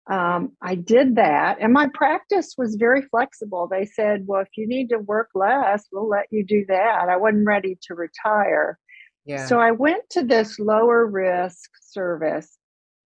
um, 0.09 0.51
I 0.61 0.75
did 0.75 1.15
that, 1.15 1.57
and 1.61 1.71
my 1.71 1.87
practice 1.93 2.55
was 2.57 2.75
very 2.75 3.01
flexible. 3.03 3.67
They 3.67 3.85
said, 3.85 4.25
"Well, 4.27 4.41
if 4.41 4.49
you 4.57 4.67
need 4.67 4.89
to 4.89 4.99
work 4.99 5.29
less, 5.33 5.85
we'll 5.91 6.09
let 6.09 6.27
you 6.31 6.45
do 6.45 6.65
that." 6.67 7.07
I 7.09 7.15
wasn't 7.17 7.47
ready 7.47 7.77
to 7.83 7.95
retire, 7.95 8.77
Yeah. 9.25 9.45
So 9.45 9.59
I 9.59 9.71
went 9.71 10.09
to 10.11 10.23
this 10.23 10.59
lower 10.59 11.05
risk 11.05 11.71
service 11.81 12.57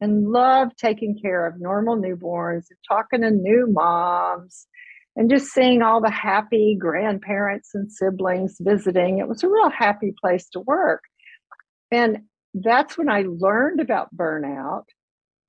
and 0.02 0.30
loved 0.30 0.78
taking 0.78 1.20
care 1.20 1.46
of 1.46 1.60
normal 1.60 1.98
newborns 1.98 2.66
and 2.70 2.80
talking 2.88 3.22
to 3.22 3.32
new 3.32 3.68
moms 3.70 4.68
and 5.16 5.30
just 5.30 5.48
seeing 5.48 5.82
all 5.82 6.02
the 6.02 6.12
happy 6.12 6.78
grandparents 6.80 7.72
and 7.74 7.92
siblings 7.92 8.58
visiting. 8.60 9.20
It 9.20 9.28
was 9.28 9.44
a 9.44 9.50
real 9.50 9.70
happy 9.70 10.14
place 10.20 10.50
to 10.50 10.60
work. 10.62 11.04
And 11.92 12.20
that's 12.54 12.98
when 12.98 13.10
I 13.10 13.26
learned 13.28 13.80
about 13.80 14.16
burnout 14.16 14.86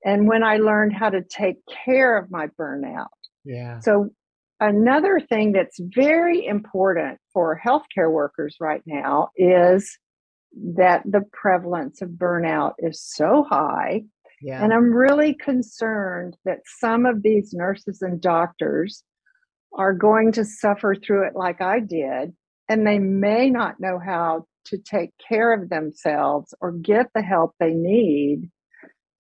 and 0.05 0.29
when 0.29 0.43
I 0.43 0.59
learned 0.59 0.93
how 0.93 1.11
to 1.11 1.23
take 1.23 1.57
care 1.85 2.17
of 2.19 2.31
my 2.31 2.47
burnout. 2.59 3.07
Yeah. 3.45 3.81
So, 3.81 4.11
another 4.61 5.21
thing 5.21 5.53
that's 5.53 5.79
very 5.81 6.47
important 6.47 7.19
for 7.33 7.61
healthcare 7.65 8.11
workers 8.11 8.57
right 8.61 8.83
now 8.87 9.29
is 9.37 9.99
that 10.53 11.03
the 11.05 11.23
prevalence 11.33 12.03
of 12.03 12.11
burnout 12.11 12.73
is 12.79 13.01
so 13.01 13.45
high. 13.49 14.03
Yeah. 14.41 14.63
And 14.63 14.73
I'm 14.73 14.93
really 14.93 15.35
concerned 15.35 16.37
that 16.45 16.61
some 16.81 17.07
of 17.07 17.23
these 17.23 17.53
nurses 17.53 18.03
and 18.03 18.21
doctors 18.21 19.03
are 19.77 19.93
going 19.93 20.33
to 20.33 20.45
suffer 20.45 20.95
through 20.95 21.27
it 21.27 21.35
like 21.35 21.61
I 21.61 21.81
did, 21.81 22.35
and 22.69 22.87
they 22.87 22.99
may 22.99 23.51
not 23.51 23.81
know 23.81 23.99
how 23.99 24.47
to 24.67 24.79
take 24.79 25.11
care 25.29 25.53
of 25.53 25.69
themselves 25.69 26.55
or 26.61 26.73
get 26.73 27.07
the 27.15 27.23
help 27.23 27.55
they 27.59 27.73
need 27.73 28.51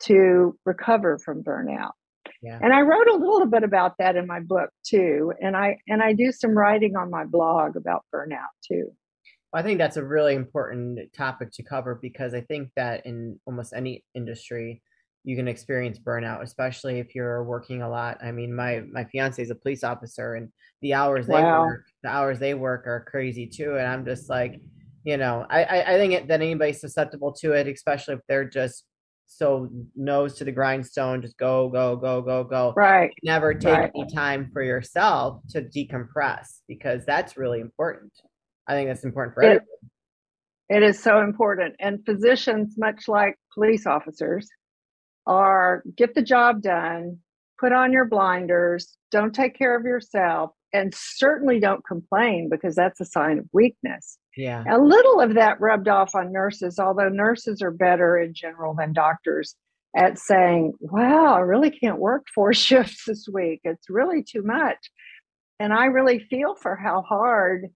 to 0.04 0.58
recover 0.64 1.18
from 1.18 1.42
burnout. 1.42 1.92
Yeah. 2.42 2.58
And 2.62 2.72
I 2.72 2.82
wrote 2.82 3.08
a 3.08 3.16
little 3.16 3.46
bit 3.46 3.64
about 3.64 3.94
that 3.98 4.16
in 4.16 4.26
my 4.26 4.40
book 4.40 4.70
too. 4.84 5.32
And 5.40 5.56
I 5.56 5.78
and 5.88 6.02
I 6.02 6.12
do 6.12 6.30
some 6.32 6.56
writing 6.56 6.96
on 6.96 7.10
my 7.10 7.24
blog 7.24 7.76
about 7.76 8.04
burnout 8.14 8.52
too. 8.66 8.92
I 9.52 9.62
think 9.62 9.78
that's 9.78 9.96
a 9.96 10.04
really 10.04 10.34
important 10.34 11.12
topic 11.14 11.50
to 11.52 11.62
cover 11.62 11.98
because 12.00 12.34
I 12.34 12.42
think 12.42 12.68
that 12.76 13.06
in 13.06 13.40
almost 13.46 13.72
any 13.72 14.04
industry, 14.14 14.82
you 15.24 15.36
can 15.36 15.48
experience 15.48 15.98
burnout, 15.98 16.42
especially 16.42 16.98
if 17.00 17.14
you're 17.14 17.42
working 17.44 17.82
a 17.82 17.88
lot. 17.88 18.22
I 18.22 18.30
mean, 18.30 18.54
my 18.54 18.80
my 18.92 19.04
fiance 19.04 19.42
is 19.42 19.50
a 19.50 19.54
police 19.54 19.84
officer, 19.84 20.34
and 20.34 20.50
the 20.82 20.94
hours 20.94 21.26
they 21.26 21.42
Wow. 21.42 21.60
work, 21.60 21.84
the 22.02 22.10
hours 22.10 22.38
they 22.38 22.54
work 22.54 22.86
are 22.86 23.04
crazy 23.10 23.46
too. 23.46 23.76
And 23.76 23.86
I'm 23.86 24.04
just 24.04 24.28
like, 24.28 24.60
you 25.04 25.16
know, 25.16 25.46
I 25.50 25.64
I, 25.64 25.94
I 25.94 25.98
think 25.98 26.12
it, 26.12 26.28
that 26.28 26.40
anybody's 26.42 26.80
susceptible 26.80 27.32
to 27.40 27.52
it, 27.52 27.66
especially 27.68 28.14
if 28.14 28.20
they're 28.28 28.44
just 28.48 28.84
so 29.30 29.68
nose 29.94 30.34
to 30.36 30.44
the 30.44 30.50
grindstone, 30.50 31.20
just 31.22 31.36
go 31.36 31.68
go 31.68 31.94
go 31.96 32.22
go 32.22 32.42
go. 32.44 32.72
Right. 32.76 33.12
Never 33.22 33.54
take 33.54 33.72
Right. 33.78 33.92
any 33.94 34.06
time 34.12 34.50
for 34.52 34.62
yourself 34.62 35.42
to 35.50 35.62
decompress 35.62 36.60
because 36.66 37.04
that's 37.04 37.36
really 37.36 37.60
important. 37.60 38.12
I 38.66 38.72
think 38.72 38.88
that's 38.88 39.04
important 39.04 39.34
for 39.34 39.42
It- 39.42 39.46
everyone. 39.46 39.66
It 40.70 40.82
is 40.82 41.02
so 41.02 41.20
important. 41.22 41.76
And 41.78 42.04
physicians, 42.04 42.76
much 42.76 43.08
like 43.08 43.36
police 43.54 43.86
officers, 43.86 44.48
are 45.26 45.82
get 45.96 46.14
the 46.14 46.22
job 46.22 46.62
done, 46.62 47.18
put 47.58 47.72
on 47.72 47.92
your 47.92 48.06
blinders, 48.06 48.96
don't 49.10 49.34
take 49.34 49.54
care 49.56 49.76
of 49.76 49.84
yourself, 49.84 50.52
and 50.72 50.92
certainly 50.94 51.60
don't 51.60 51.84
complain 51.86 52.48
because 52.50 52.74
that's 52.74 53.00
a 53.00 53.04
sign 53.04 53.38
of 53.38 53.46
weakness. 53.52 54.18
Yeah. 54.36 54.64
A 54.70 54.78
little 54.78 55.20
of 55.20 55.34
that 55.34 55.60
rubbed 55.60 55.88
off 55.88 56.14
on 56.14 56.32
nurses, 56.32 56.78
although 56.78 57.08
nurses 57.08 57.62
are 57.62 57.70
better 57.70 58.18
in 58.18 58.34
general 58.34 58.74
than 58.74 58.92
doctors 58.92 59.54
at 59.96 60.18
saying, 60.18 60.74
wow, 60.80 61.34
I 61.34 61.40
really 61.40 61.70
can't 61.70 61.98
work 61.98 62.26
four 62.34 62.52
shifts 62.52 63.04
this 63.06 63.26
week. 63.32 63.60
It's 63.64 63.88
really 63.88 64.22
too 64.22 64.42
much. 64.42 64.78
And 65.58 65.72
I 65.72 65.86
really 65.86 66.20
feel 66.20 66.54
for 66.54 66.76
how 66.76 67.02
hard 67.02 67.66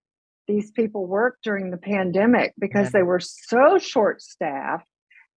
these 0.47 0.71
people 0.73 1.07
worked 1.07 1.43
during 1.43 1.71
the 1.71 1.79
pandemic 1.79 2.53
because 2.59 2.87
Yeah. 2.89 3.01
they 3.01 3.03
were 3.03 3.21
so 3.21 3.79
short 3.79 4.23
staffed. 4.23 4.87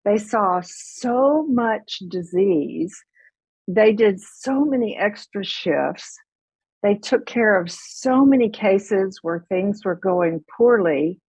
They 0.04 0.18
saw 0.18 0.62
so 0.64 1.46
much 1.48 2.00
disease. 2.10 2.94
They 3.68 3.94
did 3.94 4.20
so 4.20 4.64
many 4.66 4.96
extra 4.96 5.44
shifts. 5.44 6.20
They 6.86 6.94
took 6.94 7.26
care 7.26 7.60
of 7.60 7.72
so 7.72 8.24
many 8.24 8.48
cases 8.48 9.18
where 9.24 9.44
things 9.50 9.84
were 9.84 9.96
going 9.96 10.46
poorly. 10.56 11.20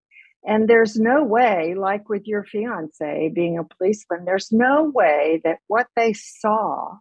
And 0.47 0.69
there's 0.69 0.97
no 0.97 1.25
way, 1.25 1.75
like 1.75 2.11
with 2.11 2.27
your 2.27 2.45
fiance 2.45 3.33
being 3.35 3.57
a 3.59 3.65
policeman, 3.65 4.27
there's 4.27 4.53
no 4.53 4.93
way 4.95 5.41
that 5.45 5.61
what 5.67 5.87
they 5.97 6.13
saw 6.13 6.99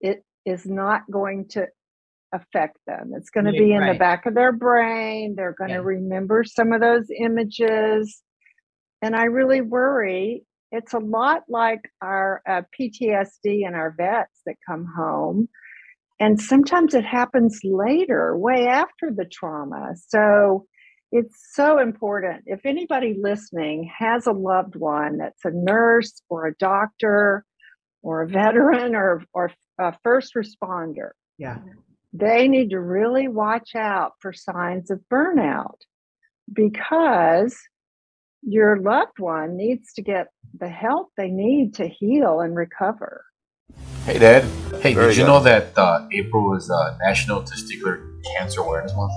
it 0.00 0.24
is 0.44 0.66
not 0.66 1.02
going 1.08 1.46
to 1.50 1.68
affect 2.34 2.78
them. 2.88 3.12
It's 3.14 3.30
going 3.30 3.46
to 3.46 3.52
be 3.52 3.72
in 3.72 3.86
the 3.86 3.94
back 3.94 4.26
of 4.26 4.34
their 4.34 4.52
brain. 4.52 5.34
They're 5.36 5.54
going 5.56 5.70
Yeah. 5.70 5.76
to 5.76 5.82
remember 5.84 6.42
some 6.42 6.72
of 6.72 6.80
those 6.80 7.06
images. 7.16 8.22
And 9.02 9.14
I 9.14 9.26
really 9.26 9.60
worry. 9.60 10.44
It's 10.72 10.94
a 10.94 10.98
lot 10.98 11.44
like 11.48 11.88
our 12.00 12.42
uh, 12.44 12.62
PTSD 12.76 13.64
and 13.64 13.76
our 13.76 13.94
vets 13.96 14.40
that 14.46 14.56
come 14.66 14.84
home. 14.84 15.48
And 16.22 16.40
sometimes 16.40 16.94
it 16.94 17.04
happens 17.04 17.58
later, 17.64 18.36
way 18.38 18.68
after 18.68 19.10
the 19.10 19.24
trauma. 19.24 19.94
So 20.06 20.66
it's 21.10 21.36
so 21.52 21.80
important. 21.80 22.44
If 22.46 22.64
anybody 22.64 23.16
listening 23.20 23.90
has 23.98 24.28
a 24.28 24.32
loved 24.32 24.76
one 24.76 25.18
that's 25.18 25.44
a 25.44 25.50
nurse 25.52 26.22
or 26.28 26.46
a 26.46 26.54
doctor 26.54 27.44
or 28.02 28.22
a 28.22 28.28
veteran 28.28 28.94
or, 28.94 29.24
or 29.34 29.50
a 29.80 29.94
first 30.04 30.34
responder, 30.36 31.10
Yeah. 31.38 31.58
they 32.12 32.46
need 32.46 32.70
to 32.70 32.78
really 32.78 33.26
watch 33.26 33.74
out 33.74 34.12
for 34.20 34.32
signs 34.32 34.92
of 34.92 35.00
burnout 35.12 35.80
because 36.52 37.58
your 38.42 38.80
loved 38.80 39.18
one 39.18 39.56
needs 39.56 39.92
to 39.94 40.02
get 40.02 40.28
the 40.56 40.68
help 40.68 41.08
they 41.16 41.30
need 41.30 41.74
to 41.74 41.88
heal 41.88 42.38
and 42.38 42.54
recover. 42.54 43.24
Hey, 44.04 44.18
Dad. 44.18 44.42
Hey, 44.82 44.94
Very 44.94 45.08
did 45.10 45.16
you 45.16 45.22
good. 45.22 45.28
know 45.28 45.40
that 45.44 45.78
uh, 45.78 46.08
April 46.12 46.56
is 46.56 46.68
uh, 46.68 46.98
National 47.02 47.40
Testicular 47.42 48.02
Cancer 48.36 48.60
Awareness 48.60 48.92
Month? 48.96 49.12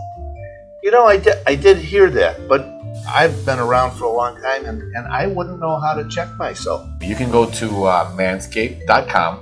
You 0.84 0.92
know, 0.92 1.06
I 1.06 1.18
did, 1.18 1.38
I 1.48 1.56
did 1.56 1.78
hear 1.78 2.08
that, 2.12 2.48
but 2.48 2.62
I've 3.08 3.44
been 3.48 3.58
around 3.58 3.98
for 3.98 4.04
a 4.04 4.12
long 4.12 4.40
time 4.42 4.66
and, 4.66 4.82
and 4.96 5.08
I 5.08 5.26
wouldn't 5.26 5.60
know 5.60 5.80
how 5.80 5.96
to 5.96 6.08
check 6.08 6.30
myself. 6.38 6.88
You 7.02 7.16
can 7.16 7.32
go 7.32 7.50
to 7.50 7.86
uh, 7.86 8.12
manscaped.com, 8.16 9.40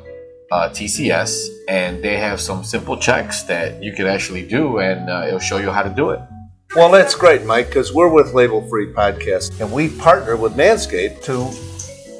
uh, 0.49 0.69
TCS, 0.69 1.49
and 1.67 2.01
they 2.01 2.15
have 2.17 2.39
some 2.39 2.63
simple 2.63 2.95
checks 2.95 3.43
that 3.43 3.83
you 3.83 3.91
can 3.91 4.07
actually 4.07 4.47
do, 4.47 4.79
and 4.79 5.09
uh, 5.09 5.25
it'll 5.27 5.39
show 5.39 5.57
you 5.57 5.71
how 5.71 5.83
to 5.83 5.89
do 5.89 6.11
it. 6.11 6.21
Well, 6.73 6.89
that's 6.89 7.15
great, 7.15 7.43
Mike, 7.45 7.67
because 7.67 7.93
we're 7.93 8.07
with 8.07 8.33
Label 8.33 8.65
Free 8.69 8.93
Podcast 8.93 9.59
and 9.59 9.71
we 9.73 9.89
partner 9.89 10.37
with 10.37 10.53
Manscaped 10.53 11.21
to 11.23 11.51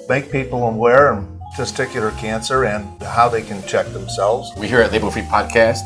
make 0.10 0.30
people 0.30 0.68
aware 0.68 1.14
of 1.14 1.33
testicular 1.56 2.18
cancer 2.18 2.66
and 2.66 3.02
how 3.04 3.30
they 3.30 3.42
can 3.42 3.62
check 3.68 3.86
themselves. 3.88 4.52
We 4.58 4.68
here 4.68 4.82
at 4.82 4.92
Label 4.92 5.12
Free 5.12 5.22
Podcast 5.24 5.82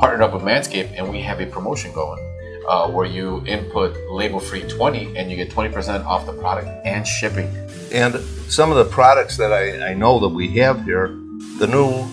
partnered 0.00 0.22
up 0.22 0.32
with 0.32 0.42
Manscaped, 0.42 0.94
and 0.96 1.10
we 1.10 1.20
have 1.22 1.40
a 1.40 1.46
promotion 1.46 1.92
going 1.92 2.20
uh, 2.68 2.88
where 2.90 3.06
you 3.06 3.44
input 3.46 3.96
Label 4.10 4.38
Free 4.38 4.62
20 4.62 5.16
and 5.16 5.30
you 5.30 5.36
get 5.36 5.50
20% 5.50 6.04
off 6.04 6.26
the 6.26 6.32
product 6.34 6.68
and 6.86 7.06
shipping. 7.06 7.48
And 7.92 8.14
some 8.48 8.70
of 8.70 8.76
the 8.76 8.84
products 8.84 9.36
that 9.38 9.52
I, 9.52 9.90
I 9.90 9.94
know 9.94 10.20
that 10.20 10.28
we 10.28 10.48
have 10.58 10.84
here, 10.84 11.08
the 11.58 11.66
new 11.66 12.06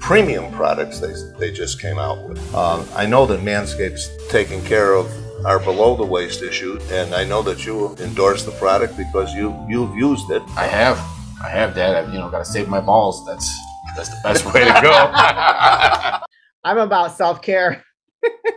premium 0.00 0.52
products 0.52 0.98
they, 0.98 1.14
they 1.38 1.52
just 1.52 1.80
came 1.80 1.98
out 1.98 2.28
with. 2.28 2.54
Um, 2.54 2.86
I 2.94 3.06
know 3.06 3.26
that 3.26 3.40
Manscaped's 3.40 4.10
taking 4.28 4.62
care 4.64 4.94
of 4.94 5.10
our 5.46 5.58
below 5.58 5.96
the 5.96 6.04
waist 6.04 6.42
issue, 6.42 6.78
and 6.90 7.14
I 7.14 7.24
know 7.24 7.42
that 7.42 7.64
you 7.64 7.96
endorse 7.96 8.44
the 8.44 8.52
product 8.52 8.96
because 8.96 9.32
you 9.32 9.56
you've 9.68 9.94
used 9.96 10.30
it. 10.30 10.42
I 10.56 10.66
have, 10.66 10.98
I 11.42 11.48
have, 11.48 11.74
that. 11.74 11.96
I've, 11.96 12.12
you 12.12 12.18
know, 12.18 12.30
got 12.30 12.38
to 12.38 12.44
save 12.44 12.68
my 12.68 12.80
balls. 12.80 13.24
That's 13.26 13.50
that's 13.96 14.08
the 14.10 14.20
best 14.22 14.44
way 14.46 14.64
to 14.64 14.80
go. 14.82 16.26
I'm 16.64 16.78
about 16.78 17.16
self 17.16 17.40
care. 17.42 17.82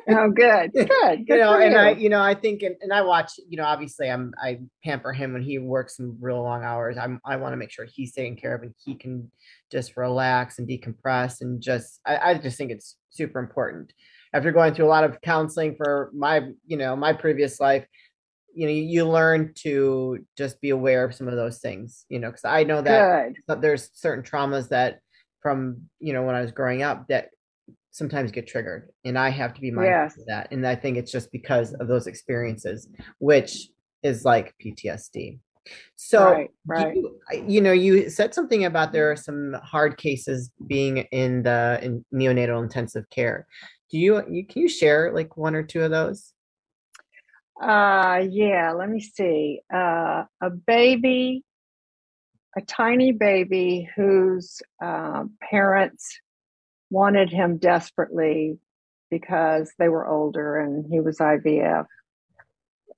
Oh, 0.09 0.29
good, 0.29 0.71
good, 0.73 0.87
good 0.89 1.25
you 1.27 1.37
know, 1.37 1.53
for 1.53 1.61
and 1.61 1.73
you. 1.73 1.79
I, 1.79 1.91
you 1.91 2.09
know, 2.09 2.21
I 2.21 2.35
think, 2.35 2.61
and, 2.63 2.75
and 2.81 2.91
I 2.91 3.01
watch, 3.01 3.31
you 3.47 3.57
know, 3.57 3.63
obviously, 3.63 4.09
I'm, 4.09 4.33
I 4.41 4.59
pamper 4.83 5.13
him 5.13 5.31
when 5.31 5.41
he 5.41 5.59
works 5.59 5.95
some 5.95 6.17
real 6.19 6.43
long 6.43 6.63
hours. 6.63 6.97
I'm, 6.97 7.21
I 7.25 7.37
want 7.37 7.53
to 7.53 7.57
make 7.57 7.71
sure 7.71 7.85
he's 7.85 8.13
taken 8.13 8.35
care 8.35 8.55
of 8.55 8.63
and 8.63 8.75
he 8.83 8.95
can 8.95 9.31
just 9.71 9.95
relax 9.95 10.59
and 10.59 10.67
decompress 10.67 11.39
and 11.39 11.61
just, 11.61 12.01
I, 12.05 12.17
I 12.17 12.33
just 12.37 12.57
think 12.57 12.71
it's 12.71 12.97
super 13.11 13.39
important. 13.39 13.93
After 14.33 14.51
going 14.51 14.73
through 14.73 14.85
a 14.85 14.87
lot 14.87 15.05
of 15.05 15.21
counseling 15.21 15.75
for 15.75 16.11
my, 16.13 16.49
you 16.65 16.75
know, 16.75 16.95
my 16.95 17.13
previous 17.13 17.59
life, 17.59 17.85
you 18.53 18.67
know, 18.67 18.73
you, 18.73 19.07
learn 19.07 19.53
to 19.55 20.19
just 20.37 20.61
be 20.61 20.69
aware 20.69 21.03
of 21.03 21.13
some 21.15 21.27
of 21.27 21.35
those 21.35 21.59
things, 21.59 22.05
you 22.09 22.19
know, 22.19 22.29
because 22.29 22.45
I 22.45 22.63
know 22.63 22.81
that 22.81 23.33
good. 23.47 23.61
there's 23.61 23.89
certain 23.93 24.23
traumas 24.23 24.69
that 24.69 24.99
from 25.43 25.81
you 25.99 26.13
know 26.13 26.23
when 26.23 26.33
I 26.33 26.41
was 26.41 26.51
growing 26.51 26.81
up 26.81 27.07
that 27.09 27.29
sometimes 27.91 28.31
get 28.31 28.47
triggered 28.47 28.89
and 29.05 29.19
I 29.19 29.29
have 29.29 29.53
to 29.53 29.61
be 29.61 29.69
mindful 29.69 29.91
Yes. 29.91 30.17
of 30.17 30.25
that 30.27 30.47
and 30.51 30.65
I 30.65 30.75
think 30.75 30.97
it's 30.97 31.11
just 31.11 31.31
because 31.31 31.73
of 31.73 31.87
those 31.87 32.07
experiences 32.07 32.87
which 33.19 33.67
is 34.01 34.25
like 34.25 34.55
PTSD 34.65 35.37
so 35.95 36.31
right, 36.31 36.49
right. 36.65 36.95
you, 36.95 37.19
you 37.47 37.61
know 37.61 37.71
you 37.71 38.09
said 38.09 38.33
something 38.33 38.65
about 38.65 38.91
there 38.91 39.11
are 39.11 39.15
some 39.15 39.55
hard 39.63 39.97
cases 39.97 40.51
being 40.65 40.97
in 41.11 41.43
the 41.43 41.79
in 41.83 42.03
neonatal 42.13 42.63
intensive 42.63 43.07
care 43.11 43.45
do 43.91 43.99
you, 43.99 44.23
you 44.29 44.45
can 44.47 44.63
you 44.63 44.69
share 44.69 45.13
like 45.13 45.37
one 45.37 45.55
or 45.55 45.63
two 45.63 45.83
of 45.83 45.91
those 45.91 46.32
Uh, 47.61 48.23
yeah, 48.29 48.73
let 48.73 48.89
me 48.89 48.99
see. 48.99 49.61
Uh, 49.73 50.23
a 50.41 50.49
baby, 50.49 51.43
a 52.57 52.61
tiny 52.61 53.11
baby 53.11 53.89
whose 53.95 54.61
uh, 54.83 55.23
parents 55.41 56.19
wanted 56.89 57.29
him 57.29 57.57
desperately 57.57 58.59
because 59.09 59.71
they 59.77 59.89
were 59.89 60.07
older 60.07 60.57
and 60.57 60.85
he 60.89 60.99
was 60.99 61.19
IVF, 61.19 61.85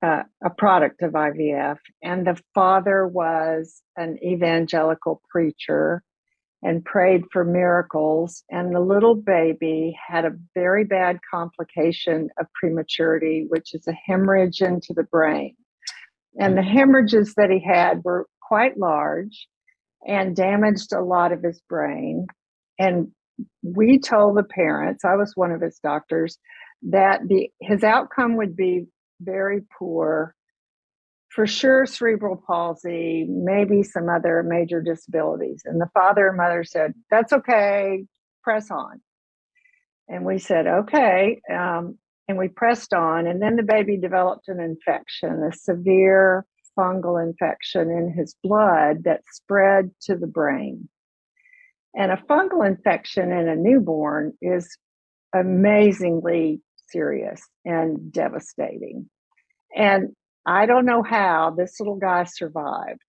uh, 0.01 0.23
a 0.43 0.49
product 0.49 1.01
of 1.01 1.11
IVF. 1.11 1.77
And 2.01 2.25
the 2.25 2.41
father 2.53 3.05
was 3.05 3.81
an 3.97 4.17
evangelical 4.23 5.21
preacher 5.29 6.03
and 6.63 6.83
prayed 6.83 7.23
for 7.31 7.43
miracles. 7.43 8.43
And 8.49 8.73
the 8.73 8.79
little 8.79 9.15
baby 9.15 9.97
had 10.07 10.25
a 10.25 10.35
very 10.53 10.83
bad 10.83 11.19
complication 11.29 12.29
of 12.39 12.47
prematurity, 12.59 13.45
which 13.47 13.73
is 13.73 13.87
a 13.87 13.93
hemorrhage 13.93 14.61
into 14.61 14.93
the 14.93 15.03
brain. 15.03 15.55
And 16.39 16.57
the 16.57 16.63
hemorrhages 16.63 17.33
that 17.35 17.49
he 17.49 17.63
had 17.63 18.03
were 18.03 18.27
quite 18.41 18.77
large 18.77 19.47
and 20.07 20.35
damaged 20.35 20.93
a 20.93 21.01
lot 21.01 21.31
of 21.31 21.41
his 21.43 21.61
brain. 21.69 22.27
And 22.77 23.11
we 23.63 23.99
told 23.99 24.37
the 24.37 24.43
parents, 24.43 25.05
I 25.05 25.15
was 25.15 25.33
one 25.35 25.51
of 25.51 25.61
his 25.61 25.79
doctors, 25.79 26.37
that 26.83 27.21
the 27.27 27.49
his 27.61 27.83
outcome 27.83 28.37
would 28.37 28.55
be 28.55 28.87
very 29.21 29.61
poor. 29.77 30.35
For 31.35 31.45
sure, 31.45 31.85
cerebral 31.85 32.41
palsy, 32.47 33.25
maybe 33.27 33.83
some 33.83 34.07
other 34.07 34.41
major 34.41 34.81
disabilities. 34.81 35.63
And 35.65 35.81
the 35.81 35.89
father 35.93 36.29
and 36.29 36.37
mother 36.37 36.63
said, 36.63 36.93
That's 37.11 37.33
okay, 37.33 38.05
press 38.41 38.71
on. 38.71 39.01
And 40.07 40.23
we 40.23 40.39
said, 40.39 40.65
Okay. 40.65 41.41
Um, 41.53 41.97
and 42.29 42.37
we 42.37 42.47
pressed 42.47 42.93
on. 42.93 43.27
And 43.27 43.41
then 43.41 43.57
the 43.57 43.63
baby 43.63 43.97
developed 43.97 44.47
an 44.47 44.61
infection, 44.61 45.43
a 45.43 45.53
severe 45.53 46.45
fungal 46.79 47.21
infection 47.21 47.91
in 47.91 48.13
his 48.17 48.35
blood 48.41 49.03
that 49.03 49.21
spread 49.29 49.91
to 50.03 50.15
the 50.15 50.27
brain. 50.27 50.87
And 51.93 52.13
a 52.13 52.23
fungal 52.29 52.65
infection 52.65 53.33
in 53.33 53.49
a 53.49 53.57
newborn 53.57 54.33
is 54.41 54.77
amazingly 55.33 56.61
serious 56.89 57.41
and 57.65 58.11
devastating. 58.11 59.09
And 59.75 60.15
I 60.45 60.65
don't 60.65 60.85
know 60.85 61.03
how 61.03 61.53
this 61.57 61.79
little 61.79 61.97
guy 61.97 62.25
survived. 62.25 63.01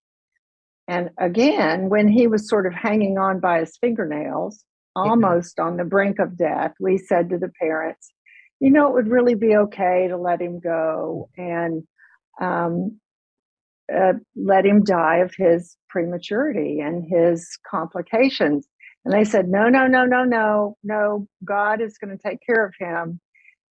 And 0.89 1.11
again, 1.19 1.89
when 1.89 2.09
he 2.09 2.27
was 2.27 2.49
sort 2.49 2.67
of 2.67 2.73
hanging 2.73 3.19
on 3.19 3.41
by 3.41 3.61
his 3.61 3.77
fingernails, 3.81 4.65
almost 4.95 5.61
on 5.61 5.77
the 5.77 5.85
brink 5.85 6.19
of 6.19 6.39
death, 6.39 6.73
we 6.81 6.97
said 6.97 7.29
to 7.31 7.39
the 7.39 7.51
parents, 7.61 8.11
you 8.61 8.71
know, 8.71 8.89
it 8.89 8.95
would 8.95 9.11
really 9.11 9.35
be 9.35 9.55
okay 9.57 10.07
to 10.09 10.17
let 10.17 10.41
him 10.41 10.61
go 10.61 11.29
and 11.37 11.83
um, 12.41 12.99
uh, 13.95 14.15
let 14.35 14.65
him 14.65 14.83
die 14.83 15.19
of 15.19 15.35
his 15.37 15.77
prematurity 15.89 16.81
and 16.81 17.05
his 17.09 17.59
complications. 17.71 18.67
And 19.05 19.13
they 19.13 19.25
said, 19.25 19.49
no, 19.49 19.69
no, 19.69 19.87
no, 19.87 20.05
no, 20.05 20.25
no, 20.25 20.77
no, 20.83 21.29
God 21.45 21.81
is 21.81 21.99
going 21.99 22.17
to 22.17 22.23
take 22.23 22.39
care 22.45 22.65
of 22.65 22.75
him. 22.79 23.21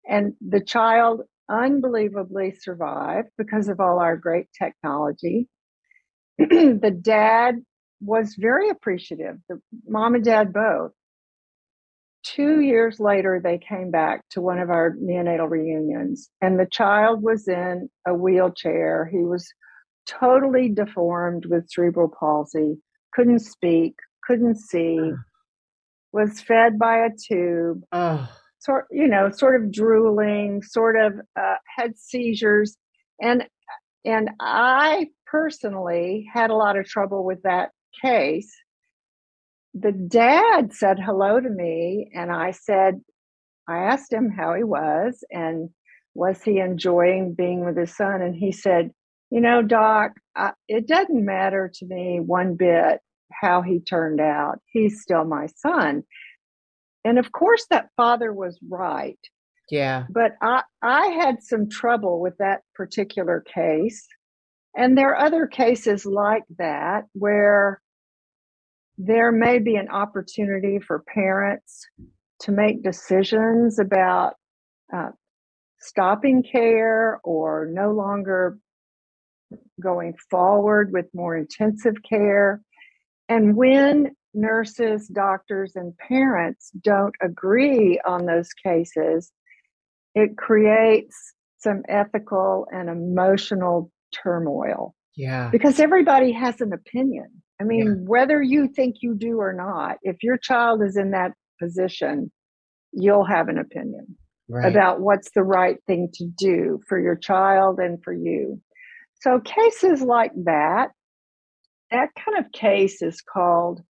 And 0.08 0.34
the 0.40 0.62
child 0.62 1.22
unbelievably 1.50 2.56
survived 2.60 3.30
because 3.38 3.68
of 3.68 3.80
all 3.80 4.00
our 4.00 4.18
great 4.18 4.48
technology. 4.58 5.48
the 6.38 6.98
dad 7.02 7.56
was 8.02 8.36
very 8.38 8.70
appreciative, 8.70 9.38
the 9.50 9.60
mom 9.88 10.16
and 10.16 10.24
dad 10.24 10.54
both. 10.54 10.92
Two 12.24 12.60
years 12.60 13.00
later, 13.00 13.40
they 13.44 13.60
came 13.60 13.92
back 13.92 14.24
to 14.32 14.42
one 14.42 14.60
of 14.60 14.70
our 14.70 14.96
neonatal 14.96 15.50
reunions, 15.50 16.30
and 16.42 16.60
the 16.60 16.66
child 16.66 17.22
was 17.22 17.48
in 17.48 17.90
a 18.08 18.14
wheelchair. 18.14 19.08
He 19.12 19.20
was 19.20 19.48
totally 20.08 20.70
deformed 20.70 21.46
with 21.46 21.70
cerebral 21.70 22.12
palsy, 22.20 22.78
couldn't 23.14 23.40
speak, 23.40 23.96
couldn't 24.24 24.58
see, 24.58 25.12
was 26.12 26.42
fed 26.42 26.80
by 26.80 27.06
a 27.06 27.10
tube, 27.10 27.84
Oh, 27.92 28.28
sort 28.66 28.86
you 28.92 29.08
know, 29.08 29.30
sort 29.32 29.62
of 29.62 29.72
drooling, 29.72 30.62
sort 30.64 30.96
of 30.98 31.14
uh, 31.40 31.56
had 31.78 31.98
seizures, 31.98 32.78
and 33.22 33.46
and 34.04 34.30
I 34.40 35.08
personally 35.26 36.28
had 36.34 36.50
a 36.50 36.56
lot 36.56 36.78
of 36.78 36.86
trouble 36.86 37.24
with 37.24 37.42
that 37.44 37.70
case. 38.02 38.52
The 39.74 39.92
dad 39.92 40.74
said 40.74 41.00
hello 41.00 41.40
to 41.40 41.50
me, 41.50 42.10
and 42.14 42.32
I 42.32 42.52
said, 42.52 43.02
I 43.68 43.80
asked 43.80 44.14
him 44.14 44.30
how 44.30 44.54
he 44.54 44.64
was 44.64 45.24
and 45.32 45.70
was 46.14 46.42
he 46.42 46.60
enjoying 46.60 47.34
being 47.34 47.66
with 47.66 47.78
his 47.78 47.96
son, 47.96 48.22
and 48.22 48.36
he 48.36 48.52
said, 48.52 48.92
you 49.32 49.42
know, 49.42 49.62
Doc, 49.62 50.12
I, 50.36 50.52
it 50.68 50.88
doesn't 50.88 51.26
matter 51.26 51.70
to 51.74 51.86
me 51.86 52.20
one 52.20 52.56
bit 52.56 53.00
how 53.32 53.62
he 53.62 53.80
turned 53.80 54.22
out. 54.22 54.60
He's 54.68 55.02
still 55.02 55.26
my 55.26 55.48
son. 55.48 56.04
And 57.06 57.20
of 57.20 57.32
course, 57.32 57.68
that 57.70 57.90
father 57.96 58.34
was 58.34 58.60
right. 58.68 59.20
yeah. 59.70 60.06
But 60.10 60.32
I, 60.42 60.64
I 60.82 61.08
had 61.08 61.44
some 61.44 61.70
trouble 61.70 62.20
with 62.20 62.36
that 62.40 62.62
particular 62.74 63.42
case. 63.42 64.06
And 64.76 64.98
there 64.98 65.16
are 65.16 65.26
other 65.26 65.48
cases 65.48 66.06
like 66.06 66.44
that 66.58 67.06
where 67.14 67.82
there 68.98 69.32
may 69.32 69.60
be 69.60 69.76
an 69.76 69.90
opportunity 69.90 70.80
for 70.80 71.04
parents 71.14 71.86
to 72.42 72.52
make 72.52 72.84
decisions 72.84 73.80
about 73.80 74.34
uh, 74.94 75.10
stopping 75.80 76.44
care 76.44 77.20
or 77.24 77.68
no 77.72 77.92
longer 77.92 78.58
going 79.82 80.16
forward 80.30 80.92
with 80.92 81.06
more 81.14 81.38
intensive 81.38 81.96
care. 82.08 82.62
And 83.30 83.56
when 83.56 84.16
nurses, 84.36 85.08
doctors, 85.08 85.76
and 85.76 85.98
parents 85.98 86.72
don't 86.82 87.16
agree 87.22 88.00
on 88.06 88.26
those 88.26 88.54
cases, 88.54 89.32
it 90.14 90.38
creates 90.38 91.34
some 91.58 91.82
ethical 91.90 92.68
and 92.72 92.90
emotional 92.90 93.92
turmoil 94.14 94.94
Yeah. 95.16 95.50
because 95.52 95.80
everybody 95.80 96.32
has 96.32 96.62
an 96.62 96.74
opinion. 96.74 97.42
I 97.60 97.64
mean, 97.64 97.86
Yeah. 97.88 97.94
whether 98.08 98.42
you 98.42 98.68
think 98.68 98.98
you 99.02 99.16
do 99.16 99.40
or 99.40 99.54
not, 99.54 99.98
if 100.04 100.22
your 100.24 100.38
child 100.38 100.84
is 100.84 100.98
in 100.98 101.12
that 101.12 101.34
position, 101.60 102.32
you'll 102.92 103.26
have 103.26 103.48
an 103.50 103.58
opinion 103.58 104.18
Right. 104.48 104.70
about 104.72 105.02
what's 105.02 105.32
the 105.32 105.44
right 105.44 105.82
thing 105.88 106.10
to 106.14 106.26
do 106.38 106.80
for 106.88 107.00
your 107.00 107.16
child 107.16 107.80
and 107.80 108.02
for 108.04 108.14
you. 108.14 108.62
So, 109.16 109.40
cases 109.40 110.02
like 110.02 110.32
that, 110.44 110.92
that 111.92 112.10
kind 112.16 112.38
of 112.38 112.52
case 112.52 113.02
is 113.02 113.22
called 113.22 113.82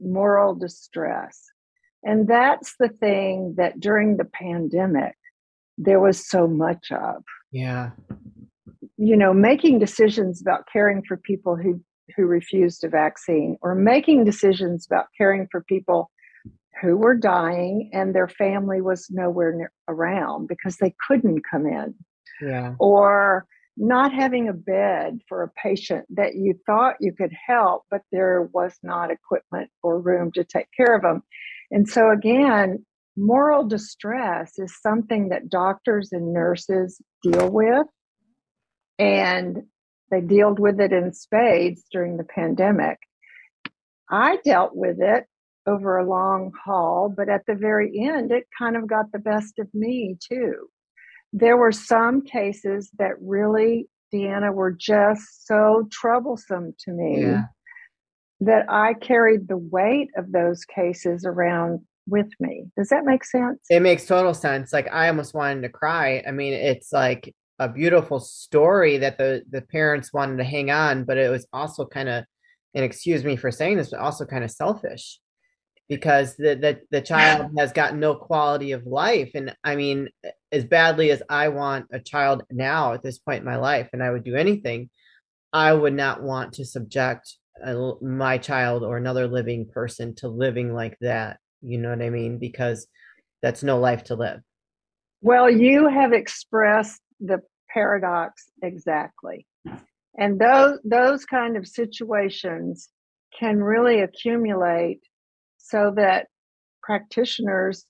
moral 0.00 0.54
distress. 0.54 1.44
And 2.04 2.28
that's 2.28 2.74
the 2.78 2.88
thing 2.88 3.54
that 3.56 3.80
during 3.80 4.16
the 4.16 4.24
pandemic, 4.24 5.14
there 5.76 6.00
was 6.00 6.28
so 6.28 6.46
much 6.46 6.90
of. 6.92 7.22
yeah. 7.52 7.90
You 9.00 9.16
know, 9.16 9.32
making 9.32 9.78
decisions 9.78 10.40
about 10.40 10.64
caring 10.72 11.02
for 11.06 11.16
people 11.16 11.54
who, 11.54 11.80
who 12.16 12.26
refused 12.26 12.82
a 12.82 12.88
vaccine 12.88 13.56
or 13.62 13.76
making 13.76 14.24
decisions 14.24 14.86
about 14.86 15.06
caring 15.16 15.46
for 15.52 15.62
people 15.62 16.10
who 16.82 16.96
were 16.96 17.14
dying 17.16 17.90
and 17.92 18.12
their 18.14 18.26
family 18.28 18.80
was 18.80 19.06
nowhere 19.10 19.52
near 19.52 19.72
around 19.88 20.48
because 20.48 20.76
they 20.78 20.94
couldn't 21.06 21.42
come 21.48 21.66
in 21.66 21.94
Yeah. 22.40 22.74
or 22.80 23.46
not 23.78 24.12
having 24.12 24.48
a 24.48 24.52
bed 24.52 25.20
for 25.28 25.42
a 25.42 25.50
patient 25.50 26.04
that 26.10 26.34
you 26.34 26.58
thought 26.66 26.96
you 27.00 27.12
could 27.12 27.32
help, 27.46 27.84
but 27.90 28.02
there 28.10 28.48
was 28.52 28.76
not 28.82 29.10
equipment 29.10 29.70
or 29.82 30.00
room 30.00 30.32
to 30.32 30.44
take 30.44 30.66
care 30.76 30.96
of 30.96 31.02
them. 31.02 31.22
And 31.70 31.88
so, 31.88 32.10
again, 32.10 32.84
moral 33.16 33.64
distress 33.66 34.58
is 34.58 34.80
something 34.80 35.28
that 35.28 35.48
doctors 35.48 36.10
and 36.12 36.32
nurses 36.32 37.00
deal 37.22 37.50
with. 37.50 37.86
And 38.98 39.62
they 40.10 40.22
dealt 40.22 40.58
with 40.58 40.80
it 40.80 40.92
in 40.92 41.12
spades 41.12 41.84
during 41.92 42.16
the 42.16 42.24
pandemic. 42.24 42.98
I 44.10 44.38
dealt 44.44 44.74
with 44.74 44.96
it 45.00 45.26
over 45.66 45.98
a 45.98 46.08
long 46.08 46.50
haul, 46.64 47.12
but 47.14 47.28
at 47.28 47.42
the 47.46 47.54
very 47.54 48.00
end, 48.00 48.32
it 48.32 48.44
kind 48.58 48.76
of 48.76 48.88
got 48.88 49.12
the 49.12 49.18
best 49.18 49.58
of 49.58 49.68
me 49.72 50.16
too 50.20 50.68
there 51.32 51.56
were 51.56 51.72
some 51.72 52.22
cases 52.22 52.90
that 52.98 53.12
really, 53.20 53.88
Deanna, 54.12 54.52
were 54.52 54.72
just 54.72 55.46
so 55.46 55.88
troublesome 55.90 56.74
to 56.80 56.92
me 56.92 57.22
Yeah. 57.22 57.44
that 58.40 58.66
I 58.70 58.94
carried 58.94 59.48
the 59.48 59.58
weight 59.58 60.10
of 60.16 60.32
those 60.32 60.64
cases 60.64 61.24
around 61.24 61.80
with 62.06 62.28
me. 62.40 62.64
Does 62.76 62.88
that 62.88 63.04
make 63.04 63.24
sense? 63.24 63.60
It 63.68 63.80
makes 63.80 64.06
total 64.06 64.32
sense. 64.32 64.72
Like 64.72 64.88
I 64.92 65.08
almost 65.08 65.34
wanted 65.34 65.62
to 65.62 65.68
cry. 65.68 66.22
I 66.26 66.30
mean, 66.30 66.54
it's 66.54 66.92
like 66.92 67.34
a 67.58 67.68
beautiful 67.68 68.20
story 68.20 68.98
that 68.98 69.18
the 69.18 69.42
the 69.50 69.60
parents 69.62 70.12
wanted 70.12 70.38
to 70.38 70.44
hang 70.44 70.70
on, 70.70 71.04
but 71.04 71.18
it 71.18 71.30
was 71.30 71.46
also 71.52 71.84
kind 71.84 72.08
of, 72.08 72.24
and 72.74 72.84
excuse 72.84 73.24
me 73.24 73.36
for 73.36 73.50
saying 73.50 73.76
this, 73.76 73.90
but 73.90 74.00
also 74.00 74.24
kind 74.24 74.44
of 74.44 74.50
selfish 74.50 75.20
because 75.88 76.36
the 76.36 76.54
the, 76.54 76.80
the 76.90 77.00
child 77.00 77.50
has 77.58 77.72
got 77.72 77.96
no 77.96 78.14
quality 78.14 78.72
of 78.72 78.86
life. 78.86 79.30
And 79.34 79.54
I 79.64 79.76
mean, 79.76 80.08
as 80.52 80.64
badly 80.64 81.10
as 81.10 81.22
I 81.28 81.48
want 81.48 81.86
a 81.92 82.00
child 82.00 82.44
now 82.50 82.92
at 82.92 83.02
this 83.02 83.18
point 83.18 83.40
in 83.40 83.46
my 83.46 83.56
life, 83.56 83.88
and 83.92 84.02
I 84.02 84.10
would 84.10 84.24
do 84.24 84.36
anything, 84.36 84.90
I 85.52 85.72
would 85.72 85.94
not 85.94 86.22
want 86.22 86.54
to 86.54 86.64
subject 86.64 87.34
a, 87.64 87.92
my 88.02 88.38
child 88.38 88.84
or 88.84 88.96
another 88.96 89.26
living 89.26 89.66
person 89.66 90.14
to 90.16 90.28
living 90.28 90.74
like 90.74 90.96
that. 91.00 91.38
You 91.62 91.78
know 91.78 91.90
what 91.90 92.02
I 92.02 92.10
mean? 92.10 92.38
Because 92.38 92.86
that's 93.42 93.62
no 93.62 93.78
life 93.78 94.04
to 94.04 94.14
live. 94.14 94.40
Well, 95.20 95.50
you 95.50 95.88
have 95.88 96.12
expressed 96.12 97.00
the 97.20 97.40
paradox 97.68 98.44
exactly. 98.62 99.46
And 100.16 100.38
those 100.40 100.78
those 100.84 101.24
kind 101.24 101.56
of 101.56 101.66
situations 101.66 102.88
can 103.38 103.62
really 103.62 104.00
accumulate 104.00 105.00
so 105.68 105.92
that 105.96 106.26
practitioners 106.82 107.84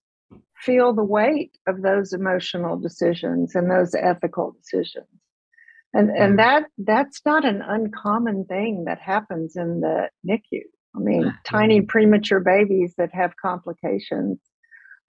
feel 0.62 0.92
the 0.92 1.04
weight 1.04 1.56
of 1.66 1.82
those 1.82 2.12
emotional 2.12 2.78
decisions 2.78 3.54
and 3.54 3.70
those 3.70 3.94
ethical 3.94 4.56
decisions 4.60 5.06
and 5.94 6.10
and 6.10 6.34
mm. 6.34 6.36
that 6.36 6.64
that's 6.78 7.20
not 7.24 7.44
an 7.44 7.62
uncommon 7.66 8.44
thing 8.44 8.84
that 8.84 9.00
happens 9.00 9.56
in 9.56 9.80
the 9.80 10.08
NICU. 10.26 10.62
I 10.94 10.98
mean, 11.00 11.22
mm-hmm. 11.22 11.36
tiny 11.44 11.80
premature 11.80 12.40
babies 12.40 12.94
that 12.98 13.10
have 13.12 13.32
complications 13.40 14.38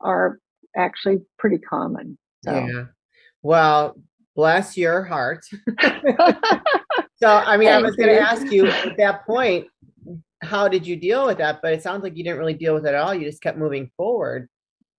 are 0.01 0.39
actually 0.77 1.17
pretty 1.37 1.57
common. 1.57 2.17
So. 2.43 2.53
Yeah. 2.53 2.85
Well, 3.41 3.95
bless 4.35 4.77
your 4.77 5.03
heart. 5.03 5.45
so, 7.15 7.27
I 7.27 7.57
mean, 7.57 7.67
Thank 7.67 7.69
I 7.69 7.81
was 7.81 7.95
going 7.95 8.09
to 8.09 8.21
ask 8.21 8.51
you 8.51 8.67
at 8.67 8.97
that 8.97 9.25
point, 9.25 9.67
how 10.41 10.67
did 10.67 10.85
you 10.87 10.95
deal 10.95 11.25
with 11.25 11.37
that? 11.39 11.61
But 11.61 11.73
it 11.73 11.83
sounds 11.83 12.03
like 12.03 12.15
you 12.17 12.23
didn't 12.23 12.39
really 12.39 12.53
deal 12.53 12.73
with 12.73 12.85
it 12.85 12.89
at 12.89 12.95
all. 12.95 13.13
You 13.13 13.25
just 13.25 13.41
kept 13.41 13.57
moving 13.57 13.91
forward, 13.97 14.47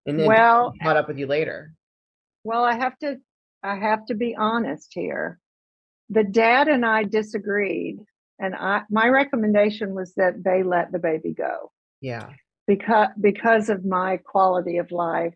and 0.06 0.18
then 0.18 0.26
well, 0.26 0.72
caught 0.82 0.96
up 0.96 1.08
with 1.08 1.18
you 1.18 1.26
later. 1.26 1.72
Well, 2.44 2.64
I 2.64 2.74
have 2.74 2.98
to, 3.00 3.16
I 3.62 3.76
have 3.76 4.06
to 4.06 4.14
be 4.14 4.34
honest 4.36 4.88
here 4.92 5.38
the 6.10 6.24
dad 6.24 6.68
and 6.68 6.84
I 6.84 7.04
disagreed, 7.04 8.00
and 8.38 8.54
I 8.54 8.82
my 8.90 9.08
recommendation 9.08 9.94
was 9.94 10.12
that 10.14 10.42
they 10.44 10.62
let 10.62 10.92
the 10.92 10.98
baby 10.98 11.32
go. 11.32 11.70
Yeah. 12.00 12.30
Because 12.66 13.08
because 13.20 13.68
of 13.68 13.84
my 13.84 14.18
quality 14.18 14.78
of 14.78 14.90
life 14.90 15.34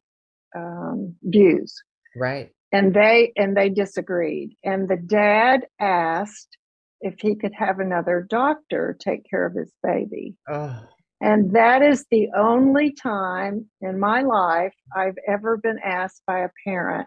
um, 0.54 1.14
views. 1.22 1.74
Right. 2.16 2.50
And 2.72 2.92
they 2.92 3.32
and 3.36 3.56
they 3.56 3.70
disagreed. 3.70 4.56
And 4.64 4.88
the 4.88 4.96
dad 4.96 5.66
asked 5.80 6.58
if 7.04 7.20
he 7.20 7.36
could 7.36 7.52
have 7.52 7.78
another 7.78 8.26
doctor 8.28 8.96
take 8.98 9.28
care 9.28 9.44
of 9.44 9.54
his 9.54 9.72
baby. 9.82 10.34
Oh. 10.48 10.80
And 11.20 11.52
that 11.52 11.82
is 11.82 12.06
the 12.10 12.28
only 12.36 12.92
time 12.92 13.66
in 13.80 14.00
my 14.00 14.22
life 14.22 14.74
I've 14.96 15.16
ever 15.28 15.58
been 15.58 15.78
asked 15.84 16.22
by 16.26 16.40
a 16.40 16.48
parent 16.66 17.06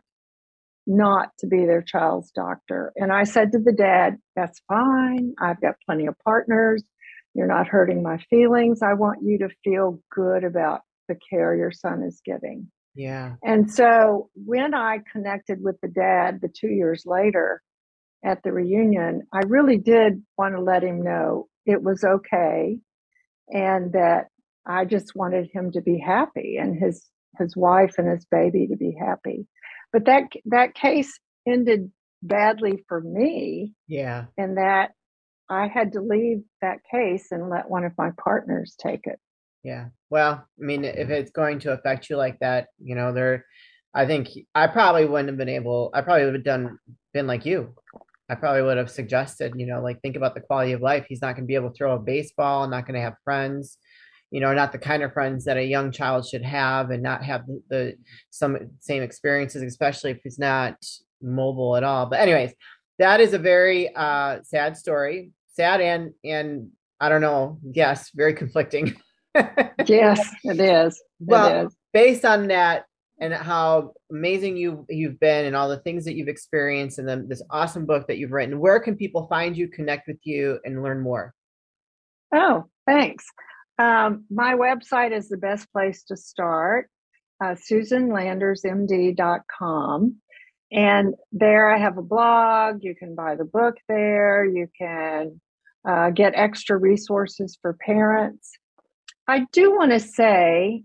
not 0.85 1.31
to 1.39 1.47
be 1.47 1.65
their 1.65 1.81
child's 1.81 2.31
doctor. 2.31 2.93
And 2.95 3.11
I 3.11 3.23
said 3.23 3.51
to 3.51 3.59
the 3.59 3.73
dad, 3.73 4.17
That's 4.35 4.61
fine. 4.67 5.33
I've 5.41 5.59
got 5.59 5.75
plenty 5.85 6.05
of 6.05 6.15
partners. 6.23 6.83
You're 7.33 7.47
not 7.47 7.67
hurting 7.67 8.01
my 8.01 8.17
feelings. 8.29 8.81
I 8.81 8.93
want 8.93 9.23
you 9.23 9.39
to 9.39 9.49
feel 9.63 9.99
good 10.15 10.43
about 10.43 10.81
the 11.07 11.17
care 11.29 11.55
your 11.55 11.71
son 11.71 12.03
is 12.03 12.21
getting. 12.23 12.71
Yeah. 12.95 13.35
And 13.43 13.71
so 13.71 14.29
when 14.33 14.73
I 14.73 14.99
connected 15.11 15.61
with 15.61 15.75
the 15.81 15.89
dad 15.89 16.39
the 16.41 16.49
two 16.49 16.69
years 16.69 17.03
later 17.05 17.61
at 18.23 18.41
the 18.43 18.51
reunion, 18.51 19.27
I 19.33 19.41
really 19.47 19.77
did 19.77 20.23
want 20.37 20.55
to 20.55 20.61
let 20.61 20.83
him 20.83 21.03
know 21.03 21.47
it 21.65 21.81
was 21.81 22.03
okay 22.03 22.79
and 23.49 23.93
that 23.93 24.27
I 24.65 24.85
just 24.85 25.15
wanted 25.15 25.49
him 25.51 25.71
to 25.71 25.81
be 25.81 25.97
happy 25.99 26.57
and 26.57 26.77
his 26.77 27.05
his 27.37 27.55
wife 27.55 27.95
and 27.97 28.07
his 28.07 28.25
baby 28.25 28.67
to 28.67 28.75
be 28.75 28.95
happy. 28.99 29.47
But 29.93 30.05
that 30.05 30.23
that 30.45 30.73
case 30.73 31.19
ended 31.47 31.91
badly 32.23 32.83
for 32.87 33.01
me 33.01 33.73
yeah. 33.87 34.25
and 34.37 34.57
that 34.57 34.91
i 35.49 35.67
had 35.67 35.93
to 35.93 36.01
leave 36.01 36.41
that 36.61 36.79
case 36.91 37.27
and 37.31 37.49
let 37.49 37.69
one 37.69 37.85
of 37.85 37.93
my 37.97 38.11
partners 38.21 38.75
take 38.79 39.01
it. 39.05 39.19
Yeah. 39.63 39.87
Well 40.09 40.33
i 40.33 40.63
mean 40.63 40.85
if 40.85 41.09
it's 41.09 41.31
going 41.31 41.59
to 41.59 41.73
affect 41.73 42.09
you 42.09 42.17
like 42.17 42.39
that 42.39 42.67
you 42.79 42.95
know 42.95 43.13
there 43.13 43.45
i 43.93 44.05
think 44.05 44.29
i 44.55 44.67
probably 44.67 45.05
wouldn't 45.05 45.29
have 45.29 45.37
been 45.37 45.49
able 45.49 45.89
i 45.93 46.01
probably 46.01 46.25
would 46.25 46.35
have 46.35 46.43
done 46.43 46.79
been 47.13 47.27
like 47.27 47.45
you 47.45 47.73
i 48.29 48.35
probably 48.35 48.61
would 48.61 48.77
have 48.77 48.89
suggested 48.89 49.53
you 49.55 49.65
know 49.65 49.81
like 49.81 50.01
think 50.01 50.15
about 50.15 50.33
the 50.35 50.41
quality 50.41 50.71
of 50.71 50.81
life 50.81 51.05
he's 51.07 51.21
not 51.21 51.35
going 51.35 51.43
to 51.43 51.47
be 51.47 51.55
able 51.55 51.69
to 51.69 51.75
throw 51.75 51.95
a 51.95 51.99
baseball 51.99 52.67
not 52.67 52.85
going 52.85 52.95
to 52.95 53.01
have 53.01 53.15
friends 53.23 53.77
you 54.31 54.41
know, 54.41 54.53
not 54.53 54.71
the 54.71 54.77
kind 54.77 55.03
of 55.03 55.13
friends 55.13 55.45
that 55.45 55.57
a 55.57 55.63
young 55.63 55.91
child 55.91 56.27
should 56.27 56.43
have 56.43 56.91
and 56.91 57.01
not 57.01 57.23
have 57.23 57.45
the, 57.47 57.61
the 57.69 57.95
some 58.29 58.57
same 58.79 59.01
experiences, 59.01 59.63
especially 59.63 60.11
if 60.11 60.19
he's 60.23 60.37
not 60.37 60.75
mobile 61.21 61.77
at 61.77 61.83
all. 61.83 62.07
But 62.07 62.19
anyways, 62.19 62.53
that 62.99 63.21
is 63.21 63.33
a 63.33 63.39
very 63.39 63.93
uh, 63.95 64.39
sad 64.43 64.75
story. 64.75 65.31
Sad 65.53 65.81
and 65.81 66.11
and 66.23 66.69
I 66.99 67.09
don't 67.09 67.21
know, 67.21 67.59
yes, 67.71 68.11
very 68.13 68.33
conflicting. 68.41 68.95
yes, 69.85 70.29
it 70.43 70.59
is. 70.59 71.01
Well, 71.19 71.47
it 71.47 71.67
is. 71.67 71.75
based 71.93 72.25
on 72.25 72.47
that 72.47 72.85
and 73.19 73.33
how 73.33 73.93
amazing 74.11 74.57
you 74.57 74.85
you've 74.89 75.19
been 75.19 75.45
and 75.45 75.55
all 75.55 75.69
the 75.69 75.79
things 75.79 76.05
that 76.05 76.15
you've 76.15 76.27
experienced 76.27 76.99
and 76.99 77.07
the, 77.07 77.25
this 77.27 77.41
awesome 77.49 77.85
book 77.85 78.07
that 78.07 78.17
you've 78.17 78.31
written, 78.31 78.59
where 78.59 78.79
can 78.79 78.95
people 78.95 79.27
find 79.27 79.57
you, 79.57 79.67
connect 79.67 80.07
with 80.07 80.19
you, 80.23 80.59
and 80.63 80.83
learn 80.83 81.01
more? 81.01 81.33
Oh, 82.33 82.65
thanks. 82.85 83.25
Um, 83.79 84.25
my 84.29 84.53
website 84.53 85.15
is 85.15 85.29
the 85.29 85.37
best 85.37 85.71
place 85.71 86.03
to 86.05 86.17
start, 86.17 86.89
uh, 87.43 87.55
susanlandersmd.com. 87.71 90.15
And 90.71 91.15
there 91.31 91.73
I 91.73 91.79
have 91.79 91.97
a 91.97 92.03
blog. 92.03 92.79
You 92.81 92.95
can 92.95 93.15
buy 93.15 93.35
the 93.35 93.45
book 93.45 93.77
there. 93.87 94.43
You 94.43 94.67
can 94.77 95.39
uh, 95.87 96.09
get 96.09 96.33
extra 96.35 96.77
resources 96.77 97.57
for 97.61 97.73
parents. 97.73 98.51
I 99.27 99.45
do 99.51 99.75
want 99.75 99.91
to 99.91 99.99
say 99.99 100.83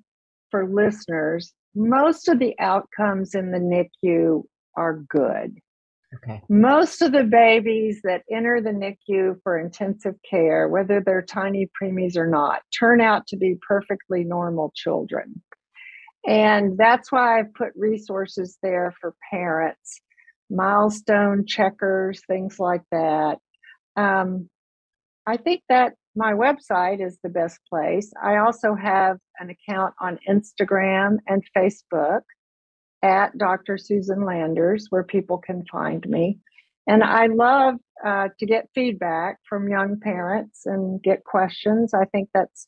for 0.51 0.68
listeners, 0.68 1.53
most 1.75 2.29
of 2.29 2.39
the 2.39 2.55
outcomes 2.59 3.35
in 3.35 3.51
the 3.51 3.59
NICU 3.59 4.45
are 4.77 4.95
good. 5.09 5.59
Okay. 6.17 6.43
Most 6.49 7.01
of 7.01 7.13
the 7.13 7.25
babies 7.25 8.01
that 8.05 8.23
enter 8.31 8.61
the 8.61 8.71
NICU 8.71 9.41
for 9.43 9.59
intensive 9.59 10.15
care, 10.29 10.69
whether 10.69 11.01
they're 11.01 11.23
tiny 11.23 11.71
preemies 11.81 12.17
or 12.17 12.27
not, 12.27 12.61
turn 12.79 13.01
out 13.01 13.27
to 13.29 13.37
be 13.37 13.57
perfectly 13.67 14.23
normal 14.23 14.73
children. 14.75 15.43
And 16.27 16.77
that's 16.77 17.11
why 17.11 17.39
I've 17.39 17.55
put 17.55 17.73
resources 17.75 18.59
there 18.63 18.95
for 19.01 19.15
parents, 19.31 20.01
milestone 20.51 21.47
checkers, 21.47 22.23
things 22.27 22.59
like 22.59 22.83
that. 22.93 23.39
Um, 23.97 24.49
I 25.27 25.39
think 25.39 25.63
that 25.69 25.95
my 26.14 26.33
website 26.33 27.05
is 27.05 27.18
the 27.22 27.29
best 27.29 27.59
place. 27.68 28.12
I 28.22 28.37
also 28.37 28.75
have 28.75 29.18
an 29.38 29.51
account 29.51 29.94
on 30.01 30.18
Instagram 30.29 31.18
and 31.27 31.42
Facebook 31.57 32.22
at 33.03 33.37
Dr. 33.37 33.79
Susan 33.79 34.25
Landers, 34.25 34.87
where 34.90 35.05
people 35.05 35.38
can 35.38 35.64
find 35.70 36.07
me. 36.09 36.38
And 36.87 37.03
I 37.03 37.27
love 37.27 37.77
uh, 38.05 38.29
to 38.38 38.46
get 38.46 38.68
feedback 38.75 39.38
from 39.48 39.68
young 39.68 40.01
parents 40.01 40.62
and 40.66 41.03
get 41.03 41.25
questions. 41.25 41.94
I 41.94 42.05
think 42.07 42.29
that's 42.35 42.66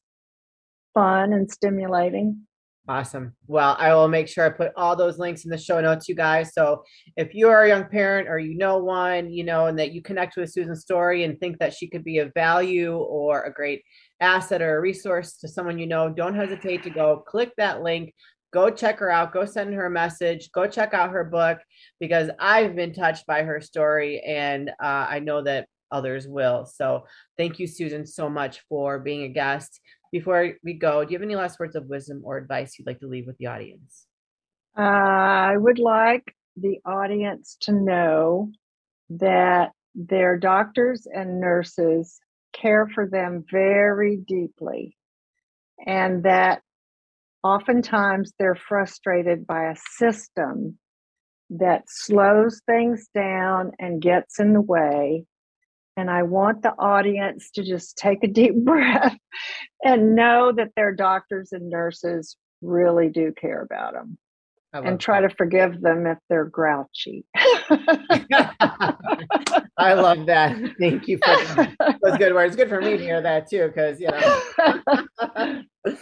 fun 0.94 1.32
and 1.32 1.50
stimulating. 1.50 2.46
Awesome. 2.86 3.34
Well, 3.46 3.76
I 3.78 3.94
will 3.94 4.08
make 4.08 4.28
sure 4.28 4.44
I 4.44 4.50
put 4.50 4.72
all 4.76 4.94
those 4.94 5.18
links 5.18 5.44
in 5.44 5.50
the 5.50 5.56
show 5.56 5.80
notes, 5.80 6.06
you 6.06 6.14
guys. 6.14 6.52
So 6.52 6.82
if 7.16 7.34
you 7.34 7.48
are 7.48 7.64
a 7.64 7.68
young 7.68 7.86
parent 7.88 8.28
or 8.28 8.38
you 8.38 8.58
know 8.58 8.76
one, 8.76 9.32
you 9.32 9.42
know, 9.42 9.66
and 9.66 9.78
that 9.78 9.92
you 9.92 10.02
connect 10.02 10.36
with 10.36 10.52
Susan's 10.52 10.82
story 10.82 11.24
and 11.24 11.40
think 11.40 11.58
that 11.60 11.72
she 11.72 11.88
could 11.88 12.04
be 12.04 12.18
of 12.18 12.30
value 12.34 12.94
or 12.94 13.44
a 13.44 13.52
great 13.52 13.82
asset 14.20 14.60
or 14.60 14.76
a 14.76 14.80
resource 14.82 15.38
to 15.38 15.48
someone 15.48 15.78
you 15.78 15.86
know, 15.86 16.10
don't 16.10 16.34
hesitate 16.34 16.82
to 16.82 16.90
go 16.90 17.24
click 17.26 17.52
that 17.56 17.82
link, 17.82 18.12
go 18.52 18.70
check 18.70 18.98
her 18.98 19.10
out. 19.10 19.32
Go 19.32 19.44
send 19.46 19.74
her 19.74 19.86
a 19.86 19.90
message. 19.90 20.50
Go 20.52 20.66
check 20.66 20.94
out 20.94 21.10
her 21.10 21.24
book 21.24 21.58
because 22.00 22.30
i've 22.38 22.76
been 22.76 22.92
touched 22.94 23.26
by 23.26 23.42
her 23.42 23.60
story 23.60 24.20
and 24.20 24.70
uh, 24.82 25.06
i 25.08 25.18
know 25.18 25.42
that 25.42 25.68
others 25.90 26.26
will. 26.26 26.64
So 26.66 27.06
thank 27.36 27.58
you 27.58 27.66
susan 27.66 28.06
so 28.06 28.28
much 28.28 28.60
for 28.68 28.98
being 28.98 29.24
a 29.24 29.28
guest 29.28 29.80
before 30.14 30.52
we 30.62 30.74
go 30.74 31.04
do 31.04 31.10
you 31.10 31.18
have 31.18 31.26
any 31.26 31.34
last 31.34 31.58
words 31.58 31.74
of 31.74 31.86
wisdom 31.86 32.22
or 32.24 32.38
advice 32.38 32.78
you'd 32.78 32.86
like 32.86 33.00
to 33.00 33.08
leave 33.08 33.26
with 33.26 33.36
the 33.38 33.48
audience 33.48 34.06
uh, 34.78 34.82
i 35.52 35.56
would 35.56 35.80
like 35.80 36.24
the 36.56 36.78
audience 36.86 37.56
to 37.60 37.72
know 37.72 38.48
that 39.10 39.72
their 39.94 40.38
doctors 40.38 41.06
and 41.12 41.40
nurses 41.40 42.20
care 42.52 42.86
for 42.94 43.08
them 43.08 43.44
very 43.50 44.16
deeply 44.28 44.96
and 45.84 46.22
that 46.22 46.60
oftentimes 47.42 48.32
they're 48.38 48.54
frustrated 48.54 49.46
by 49.46 49.64
a 49.64 49.76
system 49.98 50.78
that 51.50 51.82
slows 51.86 52.60
things 52.66 53.08
down 53.14 53.72
and 53.78 54.00
gets 54.00 54.40
in 54.40 54.54
the 54.54 54.60
way. 54.60 55.24
And 55.96 56.10
I 56.10 56.24
want 56.24 56.62
the 56.62 56.74
audience 56.78 57.50
to 57.52 57.62
just 57.62 57.96
take 57.96 58.24
a 58.24 58.28
deep 58.28 58.54
breath 58.64 59.16
and 59.84 60.14
know 60.14 60.52
that 60.52 60.70
their 60.76 60.92
doctors 60.92 61.52
and 61.52 61.68
nurses 61.68 62.36
really 62.62 63.08
do 63.08 63.32
care 63.32 63.62
about 63.62 63.92
them. 63.92 64.18
and 64.72 64.98
try 64.98 65.20
that. 65.20 65.30
to 65.30 65.36
forgive 65.36 65.80
them 65.80 66.06
if 66.06 66.18
they're 66.28 66.46
grouchy. 66.46 67.24
I 69.76 69.92
love 69.94 70.26
that. 70.26 70.56
Thank 70.80 71.06
you 71.06 71.18
for 71.18 71.68
those 72.02 72.18
good 72.18 72.34
words. 72.34 72.56
Good 72.56 72.68
for 72.68 72.80
me 72.80 72.96
to 72.96 73.02
hear 73.02 73.20
that 73.20 73.48
too, 73.48 73.68
because 73.68 74.00
you 74.00 74.08
know. 74.08 75.62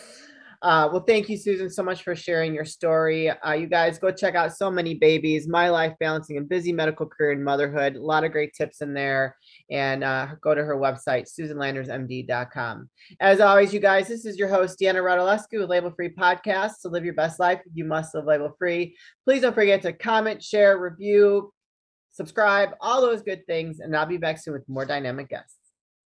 Uh, 0.63 0.89
well, 0.93 1.03
thank 1.03 1.29
you, 1.29 1.37
Susan, 1.37 1.69
so 1.69 1.83
much 1.83 2.05
for 2.05 2.15
sharing 2.15 2.55
your 2.55 2.65
story. 2.65 3.29
Uh, 3.29 3.53
you 3.53 3.67
guys 3.67 3.99
go 3.99 4.13
check 4.13 4.37
out 4.37 4.57
So 4.57 4.71
Many 4.71 4.95
Babies, 4.95 5.49
My 5.49 5.69
Life 5.71 5.95
Balancing 5.99 6.39
a 6.39 6.41
Busy 6.41 6.73
Medical 6.73 7.05
Career 7.05 7.33
and 7.33 7.45
Motherhood. 7.45 7.97
A 7.97 8.01
lot 8.01 8.23
of 8.23 8.31
great 8.31 8.55
tips 8.55 8.81
in 8.81 8.95
there. 8.95 9.37
And 9.73 10.05
uh, 10.05 10.29
go 10.41 10.55
to 10.55 10.63
her 10.63 10.77
website, 10.77 11.29
susanlandersmd.com. 11.37 12.89
As 13.19 13.41
always, 13.41 13.75
you 13.75 13.81
guys, 13.81 14.07
this 14.07 14.25
is 14.25 14.39
your 14.39 14.49
host, 14.49 14.79
Deanna 14.79 15.03
Radulescu 15.03 15.59
with 15.59 15.69
Label 15.69 15.91
Free 15.91 16.15
Podcast. 16.15 16.83
To 16.83 16.89
live 16.89 17.05
your 17.05 17.15
best 17.15 17.41
life, 17.41 17.61
you 17.75 17.85
must 17.85 18.15
live 18.15 18.27
label 18.27 18.55
free. 18.57 18.97
Please 19.25 19.43
don't 19.43 19.55
forget 19.55 19.83
to 19.83 19.93
comment, 19.93 20.45
share, 20.45 20.79
review, 20.79 21.53
subscribe, 22.13 22.71
all 22.81 23.01
those 23.01 23.23
good 23.23 23.45
things. 23.49 23.81
And 23.81 23.97
I'll 23.97 24.07
be 24.07 24.17
back 24.17 24.39
soon 24.39 24.55
with 24.55 24.69
more 24.69 24.85
dynamic 24.85 25.29
guests. 25.29 25.62